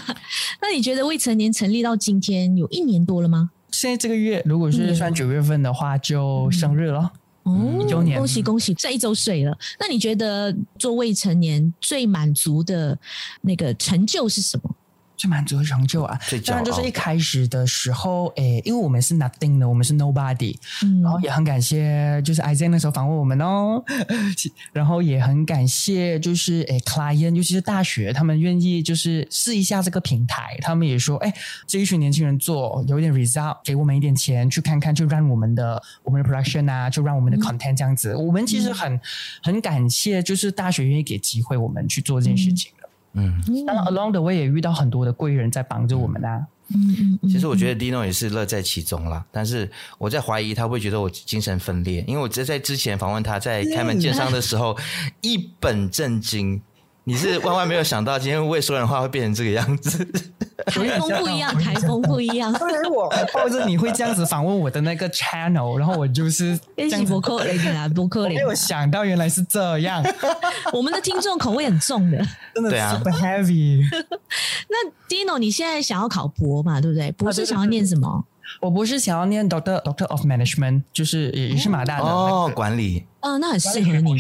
[0.60, 3.52] 那你觉得未成年成立到今天有一年多了吗？
[3.72, 7.12] 现在这个月，如果是算九月份的话，就生日了。
[7.44, 9.56] 哦，一周年，恭喜恭喜，这一周岁了。
[9.80, 12.98] 那你觉得做未成年最满足的
[13.42, 14.76] 那个成就是什么？
[15.18, 23.84] 最满足的成就啊，当然就是一开始的时候，诶，因为我们是 nothing 的，我们是 nobody，嗯，然后也很感谢，就是 Isaac 那时候访问我们哦，
[24.72, 31.34] 然后也很感谢，就是诶，client，尤其是大学，他们愿意就是试一下这个平台，他们也说，诶，
[31.66, 39.00] 这一群年轻人做有点 result，给我们一点钱去看看，就让我们的我们的 production 啊，就让我们的 content 这样子，嗯、我们其实很
[39.42, 42.72] 很感谢，就是大学愿意给机会我们去做这件事情。
[43.18, 43.34] 嗯。
[43.48, 46.48] 嗯，当然，along the way 也遇到很多的贵人在帮助我们啊。
[46.70, 54.78] 嗯嗯，嗯其实我觉得 Dino 也是乐在其中啦，但是我在怀疑他会觉得我精神分裂，因为我在之前访问他在开门见山的时候
[55.22, 56.62] 一本正经，
[57.08, 60.06] 你是万万没有想到今天为说人话会变成这个样子。
[60.68, 62.52] 台风不一样，台风不一样。
[62.60, 68.36] 对，我抱着你会这样子访问我的那个 channel，然后我就是这样子博客里啊，博客里。
[68.36, 70.04] 没有想到原来是这样，
[70.74, 72.18] 我们的听众口味很重的，
[72.54, 73.82] 真的 super heavy。
[74.68, 76.82] 那 Dino，你现在想要考博嘛？
[76.82, 77.10] 对不对？
[77.14, 78.26] 博士想要念什么？
[78.60, 83.06] 我博士想要念 Doctor Doctor of Management，就是也也是马大的哦，管理。
[83.22, 84.18] 嗯，那很适合你。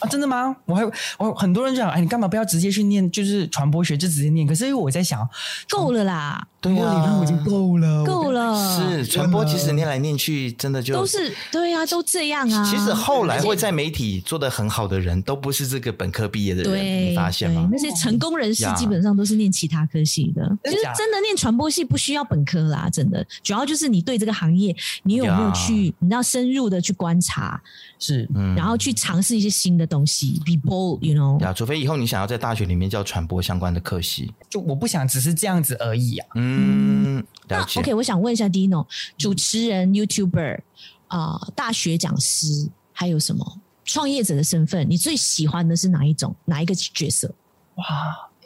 [0.00, 0.54] 啊，真的吗？
[0.66, 0.84] 我还
[1.18, 4.46] 我很多人就想，哎，你干嘛不要直接去念，就是传播学就直接念？
[4.46, 5.26] 可是因为我在想，
[5.70, 8.76] 够了啦，对啊，理论我已经够了，够了。
[8.76, 12.64] 是传播，其实念来念去，真的就都是对啊，都这样啊。
[12.70, 17.68] 其实后来会在媒体做的很好的人，都不是这个本科毕业的人，你发现吗？
[17.72, 23.26] 那些成功人士基本上都是念其他科系的，其实真的念传播系不需要本科啦，真的。
[23.42, 24.74] 主要就是你对这个行业，
[25.04, 27.60] 你有没有去，你要深入的去观察，
[27.98, 30.40] 是，然后去尝试一些新的东西。
[30.44, 36.28] You know，呀，除非以后你想要在大学里面教传播相关的课系，就我不想只是这样子而已啊。
[36.34, 37.80] 嗯，了解。
[37.80, 40.60] OK，我想问一下 Dino，主持人、YouTuber
[41.08, 44.88] 啊、呃，大学讲师，还有什么创业者的身份？
[44.90, 46.34] 你最喜欢的是哪一种？
[46.44, 47.32] 哪一个角色？
[47.76, 47.84] 哇，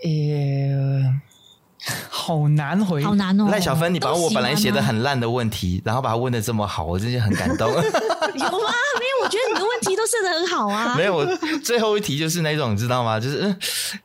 [0.04, 1.20] 呃。
[2.10, 3.48] 好难回，好难哦！
[3.50, 7.68] 赖小芬，你把我本来写的很烂的问题，然后把它问的这么好，我真的很感动。
[7.72, 7.80] 有吗？
[7.90, 10.94] 没有，我觉得你的问题都设的很好啊。
[10.96, 11.26] 没有，我
[11.64, 13.18] 最后一题就是那种，你知道吗？
[13.18, 13.56] 就是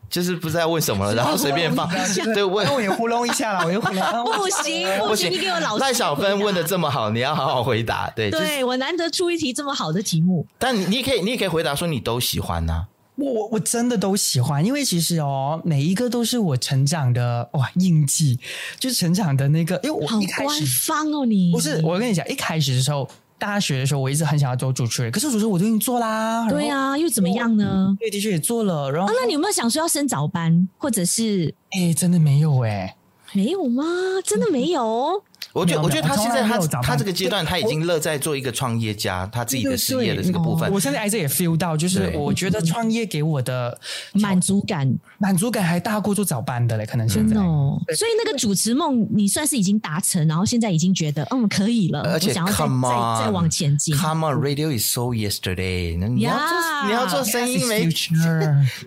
[0.09, 1.88] 就是不知道问什么了， 然后随便放。
[2.34, 4.23] 对，问我也糊弄一下了，我又糊弄。
[4.36, 5.78] 不行不行，你给我老。
[5.78, 8.09] 赖小芬问的这么好，你要好好回答。
[8.15, 10.47] 对，对我难得出一题这么好的题目。
[10.57, 12.86] 但你你也可以，你也可以回答说你都喜欢呐。
[13.18, 18.38] 我我我真的都喜欢，因为其实哦，每一个都是我成长的哇印记，
[18.78, 19.80] 就是成长的那个。
[19.84, 23.07] 因为我一开始好官方哦，你不是我跟你讲，一开始的时候，
[23.38, 26.49] 大学的时候，我一直很想要做主持人，可是主持人我都已经做啦。
[26.49, 27.95] 对啊，又怎么样呢？
[27.99, 28.91] 对，的确也做了。
[28.91, 31.53] 然后，啊，那你有没有想说要升早班，或者是？
[31.72, 32.95] 哎，真的没有哎，
[33.34, 33.84] 没有吗？
[34.24, 35.24] 真的没有。
[35.56, 40.70] 我觉得，我觉得他现在他他这个阶段他已经乐在做一个创业家，他自己的事业的这个部分。
[40.72, 43.80] 我现在还是也 feel 到，就是我觉得创业给我的
[44.20, 47.36] 满足感，满足感还大过做早班的嘞，可能现在。
[47.36, 53.95] 所以那个主持梦，你算是已经达成，然后现在已经觉得嗯可以了，而且想要再再再往前进。
[53.95, 55.97] Come on, radio is so yesterday。
[55.97, 58.14] 你要做你要做声音媒体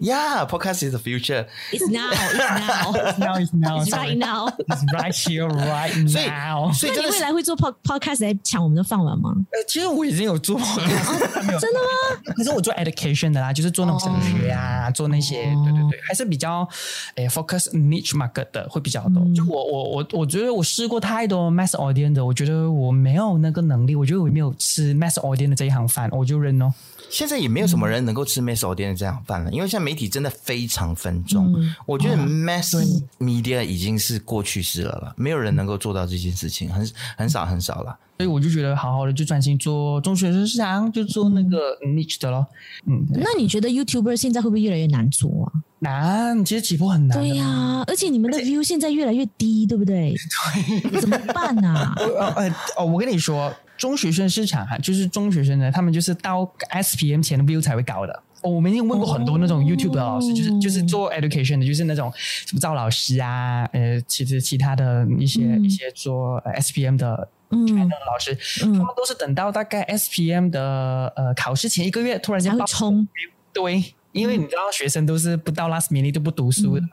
[0.01, 1.47] ，Yeah, podcast is the future.
[1.73, 5.97] It's now, it's now, it's now, it's now, it's right now, it's right here, right
[6.13, 6.58] now.
[6.73, 9.33] 所以你未来会做 pod podcast 来抢我们的饭碗吗？
[9.53, 12.33] 呃，其实我已经有做， 真的吗？
[12.37, 16.69] 可是我做 education 的啦，就是做那种升学啊，做那些，对对对，还是比较
[17.17, 19.23] 诶 focus niche market 的会比较多。
[19.35, 26.73] 就我我我我觉得我试过太多 mass audience 的，我觉得我没有那个能力，我觉得我没有吃 mass audience 的这一行饭，我就认了。
[27.11, 31.55] 现在也没有什么人能够吃 mass audience 这样饭了，因为现在媒体真的非常分众。
[31.87, 32.77] 我觉得 mass
[33.19, 37.99] media 已经是过去式了了，没有人能够做到这件事情，很很少很少了。
[38.19, 42.47] 所以我就觉得好好的就专心做中学生市场，就做那个 niche 的咯。
[42.87, 45.53] 嗯，那你觉得 YouTuber 现在会不会越来越难做啊？
[45.79, 47.17] 难，其实起步很难。
[47.17, 50.15] 对呀、啊，而且你们的 view 现在越来越低，对不对？
[50.91, 51.95] 对，怎么办呢、啊？
[52.37, 53.55] 呃哦，我跟你说。
[53.79, 58.23] 中学生市场哈，就是中学生呢，他们就是到 SPM 前的 view 才会高的。
[58.43, 67.89] 哦，我们已经问过很多那种 YouTube 的老师，就是就是做 education 的，就是那种什么赵老师啊，呃，其实其他的一些、嗯、一些做 SPM 的嗯。
[67.89, 68.33] 老师，
[68.65, 73.09] 嗯、他们都是等到大概 SPM 的呃考试前一个月，突然间爆冲，
[73.53, 73.95] 对。
[74.13, 76.89] 因为你知道学生都是不到 last minute 都不读书的嘛，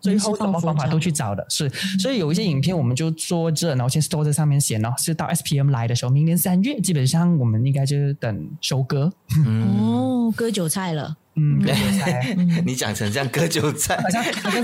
[0.00, 9.12] 最后什么方法都去找的，是，所以有一些影片我们就做这，然后先 store 在上面写，然后是到 SPM 来的时候，明年三月基本上我们应该就是等收割，
[9.46, 11.60] 哦，割韭菜了， 嗯，
[12.64, 13.96] 你讲成这样 割韭菜，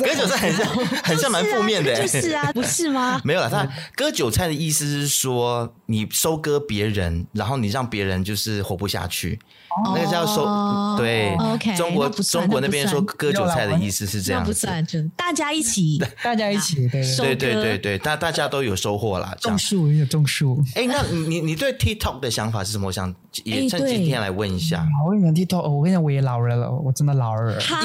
[0.02, 0.66] 割韭菜很像
[1.04, 3.20] 很像蛮负面的，就是啊， 不是吗？
[3.24, 9.38] 没有了，他割韭菜的意思是说你收割别人，然后你让别人就是活不下去。
[9.94, 10.44] 那个叫收
[10.98, 17.54] 对，OK，中国中国那边说割韭菜的意思是这样，不算，就大家一起，大家一起，对对对。
[17.54, 20.62] 对对，大大家都有收获啦，种树也有种树。
[20.74, 22.88] 哎，那你你对 TikTok 的想法是什么？
[22.88, 23.14] 我想
[23.44, 24.86] 也趁今天来问一下。
[25.06, 27.60] 我跟你讲 TikTok，我跟你讲我也老人了，我真的老人。
[27.60, 27.78] 哈，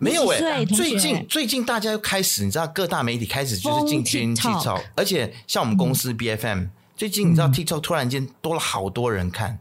[0.00, 6.68] 没有哎，最近最近大家又开始，你知道各大媒体开始就是进军 TikTok，而且像我们公司 BFM。
[6.96, 9.58] 最近你知道 TikTok 突然间多了好多人看，嗯、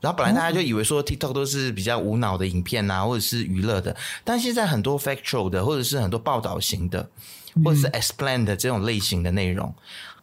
[0.00, 3.94] 然后本来大家就以为说 TikTok 都是比较无脑的影片啊，或者是娱乐的，
[4.24, 7.06] 但现在很多 factual 的，或者是很多报道型的，
[7.62, 9.74] 或者是 explain 的这种类型的内容，嗯、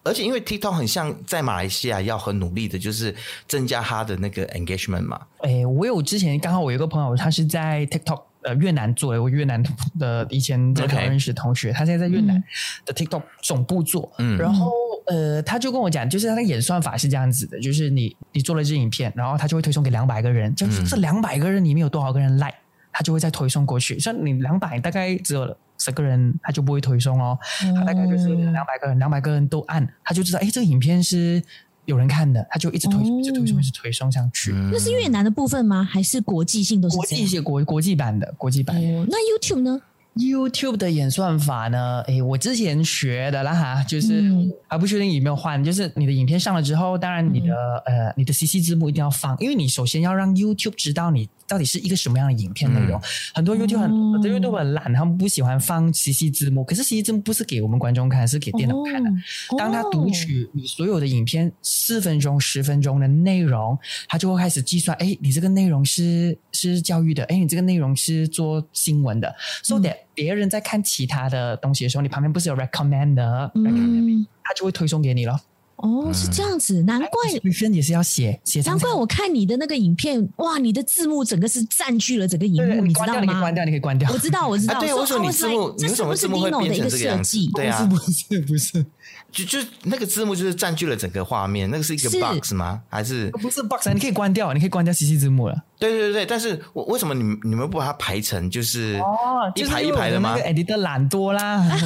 [0.06, 3.14] 而且因为 TikTok 很像在马来西亚要很努力的，就是
[3.47, 5.20] 增加他的那个 engagement 嘛。
[5.41, 8.22] 诶，我有之前刚好我有个朋友，他是在 TikTok。
[8.45, 9.60] 呃越南做的，我越南
[9.97, 12.43] 的以前在台湾认识的同学，他现在在越南
[12.86, 14.72] 的 TikTok 总部做，嗯，然后
[15.08, 22.53] 呃他就跟我讲，就是他的演算法是这样子的，就是你你做了这影片，然后他就会推送给两百个人，就是这两百个人里面有多少个人 like，
[22.96, 27.38] 他就会再推送过去，像你两百大概只有十个人，他就不会推送哦，
[27.76, 31.43] 他大概就是两百个人，两百个人都按，他就知道哎这个影片是。
[31.88, 34.52] 有人看的，他就一直推，一直推送，一直推送上去。
[34.74, 35.84] 那是越南的部分吗？
[35.84, 38.76] 还是国际性都是国际一些国国际版的国际版？
[39.08, 39.80] 那 YouTube 呢
[40.16, 42.02] ？YouTube 的演算法呢？
[42.08, 44.24] 诶，我之前学的啦哈，就是
[44.68, 45.64] 还不确定有没有换。
[45.64, 47.54] 就是你的影片上了之后，当然你的、
[47.86, 53.00] 嗯、呃你的 CC 字幕一定要放，因为你首先要让 YouTube 知道你到底是一个什么样的影片内容。
[53.00, 53.04] 嗯、
[53.36, 56.64] 很多 YouTube 很、嗯、很多 YouTube 很懒，他们不喜欢放 CC 字幕。
[56.64, 59.10] 可是 CC 字幕不是给我们观众看，是给电脑看的。
[59.10, 63.78] 哦、当他读取你所有的影片四分钟、十分钟的内容，
[64.08, 64.96] 他就会开始计算。
[64.98, 75.38] 哎，你这个内容是是教育的，哎，你这个内容是做新闻的，so that、嗯别人在看其他的东西的时候，你旁边不是有 recommend 的，嗯，他就会推送给你了。
[75.78, 77.10] 哦，是这样子，难怪
[77.44, 78.62] 女生也是要写写。
[78.62, 83.22] 难怪我看你的那个影片，哇，你的字幕整个是占据了整个荧幕，你知道吗？
[83.22, 84.10] 你可以关掉，你可以关掉。
[84.12, 84.80] 我知道，我知道。
[84.80, 85.74] 对，为什么你字幕？
[85.78, 87.50] 你为什么字幕会变成这个设计？
[87.54, 88.86] 对啊，不是不是，
[89.32, 92.82] 就就那个字幕就是占据了整个画面，那个是一个 box 吗？
[92.90, 93.90] 还是不是 box？
[93.94, 95.56] 你可以关掉，你可以关掉 CC 字幕了。
[95.78, 100.36] 对对对，但是我为什么你们你们不把它排成就是哦一排一排的吗？
[100.38, 101.66] 那个 editor 懒多啦。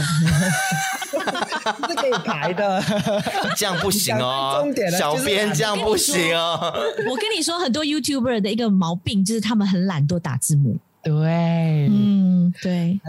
[1.87, 2.81] 是可以排的，
[3.55, 4.65] 这样不行哦。
[4.97, 6.73] 小编这样不行哦。
[7.07, 10.79] 我跟你说，很多 YouTuber 的一个毛病就是他们很懒惰打字幕。
[11.01, 11.13] 对，
[11.89, 12.99] 嗯，对，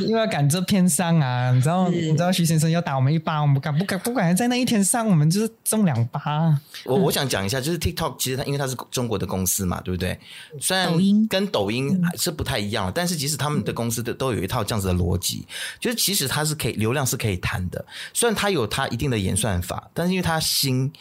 [0.00, 6.60] 因为要赶这片上啊，你知道，你知道徐先生要打我们一巴，我们不敢，不敢，不敢在那一天上，我们就是中两巴。
[6.84, 10.18] 我我想讲一下，就是 TikTok 其实它因为它是中国的公司嘛，对不对？
[10.60, 15.46] 虽然抖音跟抖音是不太一样，但是其实他们的公司的都有一套这样子的逻辑，
[15.78, 20.92] 就是其实它是可以流量是可以谈的，虽然它有它一定的演算法，但是因为它新。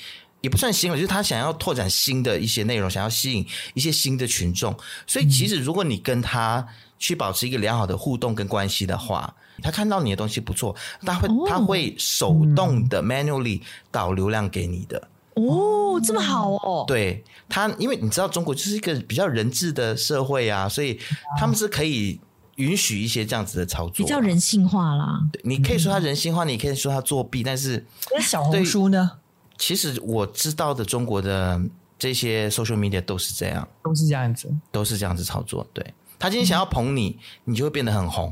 [0.41, 4.75] 也不算新了，就是他想要拓展新的一些内容，想要吸引一些新的群众。
[5.05, 6.65] 所以，其实如果你跟他
[6.99, 9.33] 去保持一个良好的互动跟关系的话，
[9.63, 13.61] 他看到你的东西不错，他会他会手动的 manually
[13.91, 15.07] 导流量给你的。
[15.33, 16.83] 哦，这么好哦。
[16.87, 20.99] 对他，因为你知道中国就是一个比较人治的社会啊，所以
[21.39, 22.19] 他们是可以
[22.55, 25.19] 允许一些这样子的操作，比较人性化啦。
[25.43, 27.85] 你可以说他人性化，你可以说他作弊，但是
[28.15, 29.11] 那小红书呢？
[29.57, 31.59] 其实我知道的中国的
[31.97, 35.65] 这些 social media 都是这样，都是这样子，都是这样子操作。
[35.73, 38.31] 对，他今天想要捧你，嗯、你就会变得很红；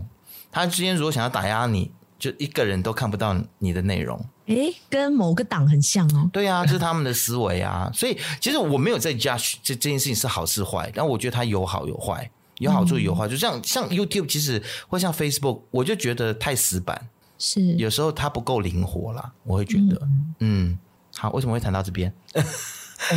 [0.51, 4.23] 他今天如果想要打压你，就一个人都看不到你的内容。
[4.45, 6.29] 诶，跟某个党很像哦。
[6.31, 7.89] 对啊，这是他们的思维啊。
[7.91, 13.27] 所以其实我没有在 judge 这这件事情是好是坏，但我觉得它有好有坏，有好处有坏。
[13.27, 17.09] 嗯、就像像 YouTube，其实或像 Facebook，我就觉得太死板，
[17.39, 20.35] 是有时候它不够灵活啦，我会觉得，嗯。
[20.39, 20.79] 嗯
[21.17, 22.13] 好，为什么会谈到这边？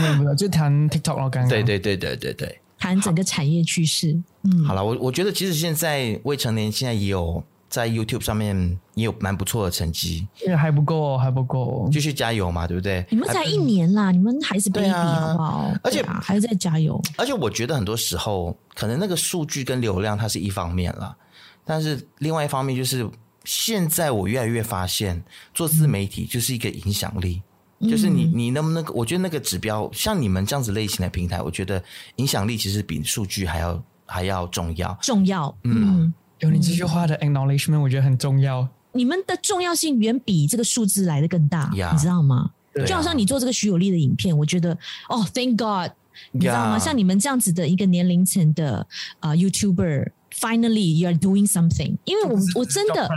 [0.00, 1.30] 没有没有，就谈 TikTok 了。
[1.30, 4.16] 刚刚对对对对对对，谈整个产业趋势。
[4.42, 13.04] 嗯，好了，我我觉得其实现在未成年现在也有在 YouTube 上面也有蛮不错的成绩，因为还不够，还不够，继续加油嘛，对不对？
[13.10, 15.72] 你们才一年啦，你们还是 baby 好不好？
[15.82, 17.00] 而且还是在加油。
[17.16, 21.16] 而且我觉得很多时候，可能那个数据跟流量它是一方面啦，
[21.64, 23.08] 但是另外一方面就是，
[23.44, 25.22] 现在我越来越发现，
[25.54, 27.42] 做自媒体就是一个影响力。
[27.80, 28.84] 就是你，你能不能？
[28.92, 31.82] 我觉得那个指标，像你们这样子类型的平台，我觉得
[32.16, 34.98] 影响力其实比数据还要还要重要。
[35.00, 38.66] 重要，嗯，有你这句话的 acknowledgement，我觉得很重要。
[38.92, 41.92] 你们的重要性远比这个数字来的更大，Yeah.
[41.92, 42.50] 你知道吗？
[42.74, 44.72] 啊、就好像你做这个徐有利的影片，我觉得
[45.08, 45.92] 哦，Thank God，
[46.32, 48.86] 你知道吗.像你们这样子的一个年龄层的
[49.20, 50.10] 啊、uh, YouTuber。
[50.40, 51.96] Finally, you are doing something。
[52.04, 53.08] 因为我我真的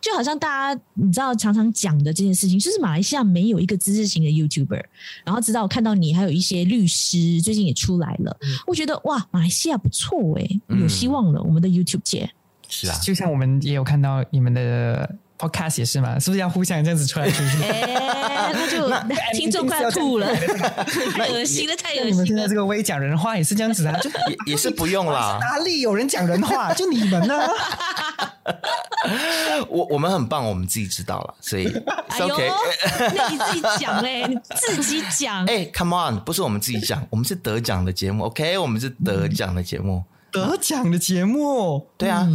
[0.00, 4.84] 就好像大家你知道常常讲的这件事情，就是马来西亚没有一个知识型的 YouTuber。
[5.24, 8.36] 然后直到我看到你，还有一些律师最近也出来了，
[8.66, 11.42] 我觉得哇，马来西亚不错哎，有希望了。
[11.42, 12.30] 我们的 YouTube 界
[12.68, 15.16] 是啊，就像我们也有看到你们的。
[15.40, 17.62] Podcast 也是嘛，是不是要互相这样子出来传去？
[17.64, 18.90] 哎，那就
[19.32, 20.26] 听众快吐了，
[21.14, 22.10] 太 恶心了，太恶心了。
[22.10, 23.96] 你们现在这个微讲人话也是这样子啊？
[24.02, 25.38] 就也也是不用啦。
[25.40, 26.74] 哪里有人讲人话？
[26.74, 27.34] 就你们呢？
[29.68, 31.66] 我我们很棒，我们自己知道了，所以
[32.20, 32.50] OK。
[33.14, 35.46] 那你自己讲嘞，你自己讲。
[35.46, 38.58] 哎，Come on，不是我们自己讲，我们是得奖的节目，OK？
[38.58, 42.28] 我们是得奖的节目，得奖的节目，对啊。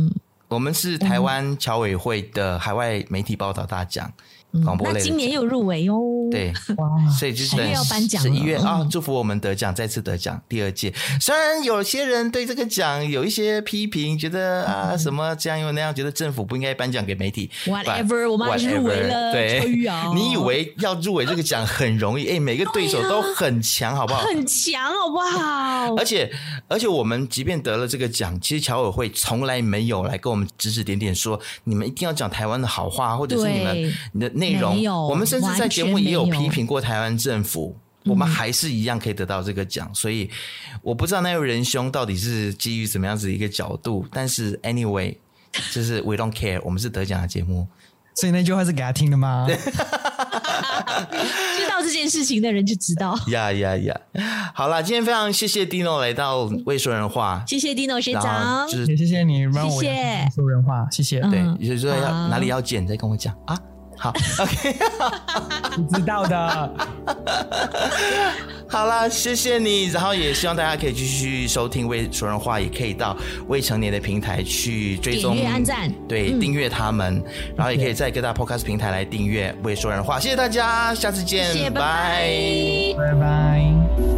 [0.48, 4.12] 我们是台湾侨委会的海外媒体报道大奖，
[4.64, 4.94] 广播类。
[4.94, 6.00] 那今年又入围哦。
[6.32, 10.94] 对，哇，所以就是要颁奖，十一月啊，祝福我们得奖，再次得奖，第二届。
[11.20, 17.50] 虽然有些人对这个奖有一些批评，觉得啊什么这样又那样，觉得政府不应该颁奖给媒体。
[17.66, 19.32] Whatever，我们还是入围了。
[19.32, 19.64] 对，
[20.14, 22.28] 你以为要入围这个奖很容易？
[22.28, 24.22] 哎，每个对手都很强，好不好？
[24.26, 25.96] 很强，好不好？
[25.96, 26.32] 而且
[26.68, 35.08] 而且，我们即便得了这个奖，其实侨委会从来没有来跟我们指指点点说，你们一定要讲台湾的好话，或者是你们你的内容。
[35.10, 37.76] 我们甚至在节目也有批评过台湾政府，
[38.06, 39.90] 我们还是一样可以得到这个奖。
[39.94, 40.30] 所以
[40.82, 45.16] 我不知道那位仁兄到底是基于怎么样子一个角度，但是 anyway，
[45.74, 47.68] 就是 we don't care，我们是得奖的节目。
[48.16, 49.46] 所以那句话是给他听的吗？
[51.58, 53.14] 知道这件事情的人就知道。
[53.28, 54.00] 呀呀呀！
[54.54, 59.84] 好啦，今天非常谢谢 Dino 来到未说人话，谢谢 Dino 学长，就是也谢谢你让我
[60.34, 61.20] 说人话，谢谢。
[61.24, 63.60] 对，也就是说要哪里要剪，再跟我讲啊。
[63.98, 64.76] 好， OK，
[65.78, 66.74] 你知道的。
[68.68, 73.16] 好了，谢谢你，然后也希望大家可以继续收听未说人话，也可以到
[73.48, 77.24] 未成年的平台去追踪、点阅、按赞，对，订阅他们，
[77.56, 80.20] 然后也可以在各大 Podcast 平台来订阅未说人话。
[80.20, 84.15] 谢谢大家，下次见，谢谢，拜拜，拜拜。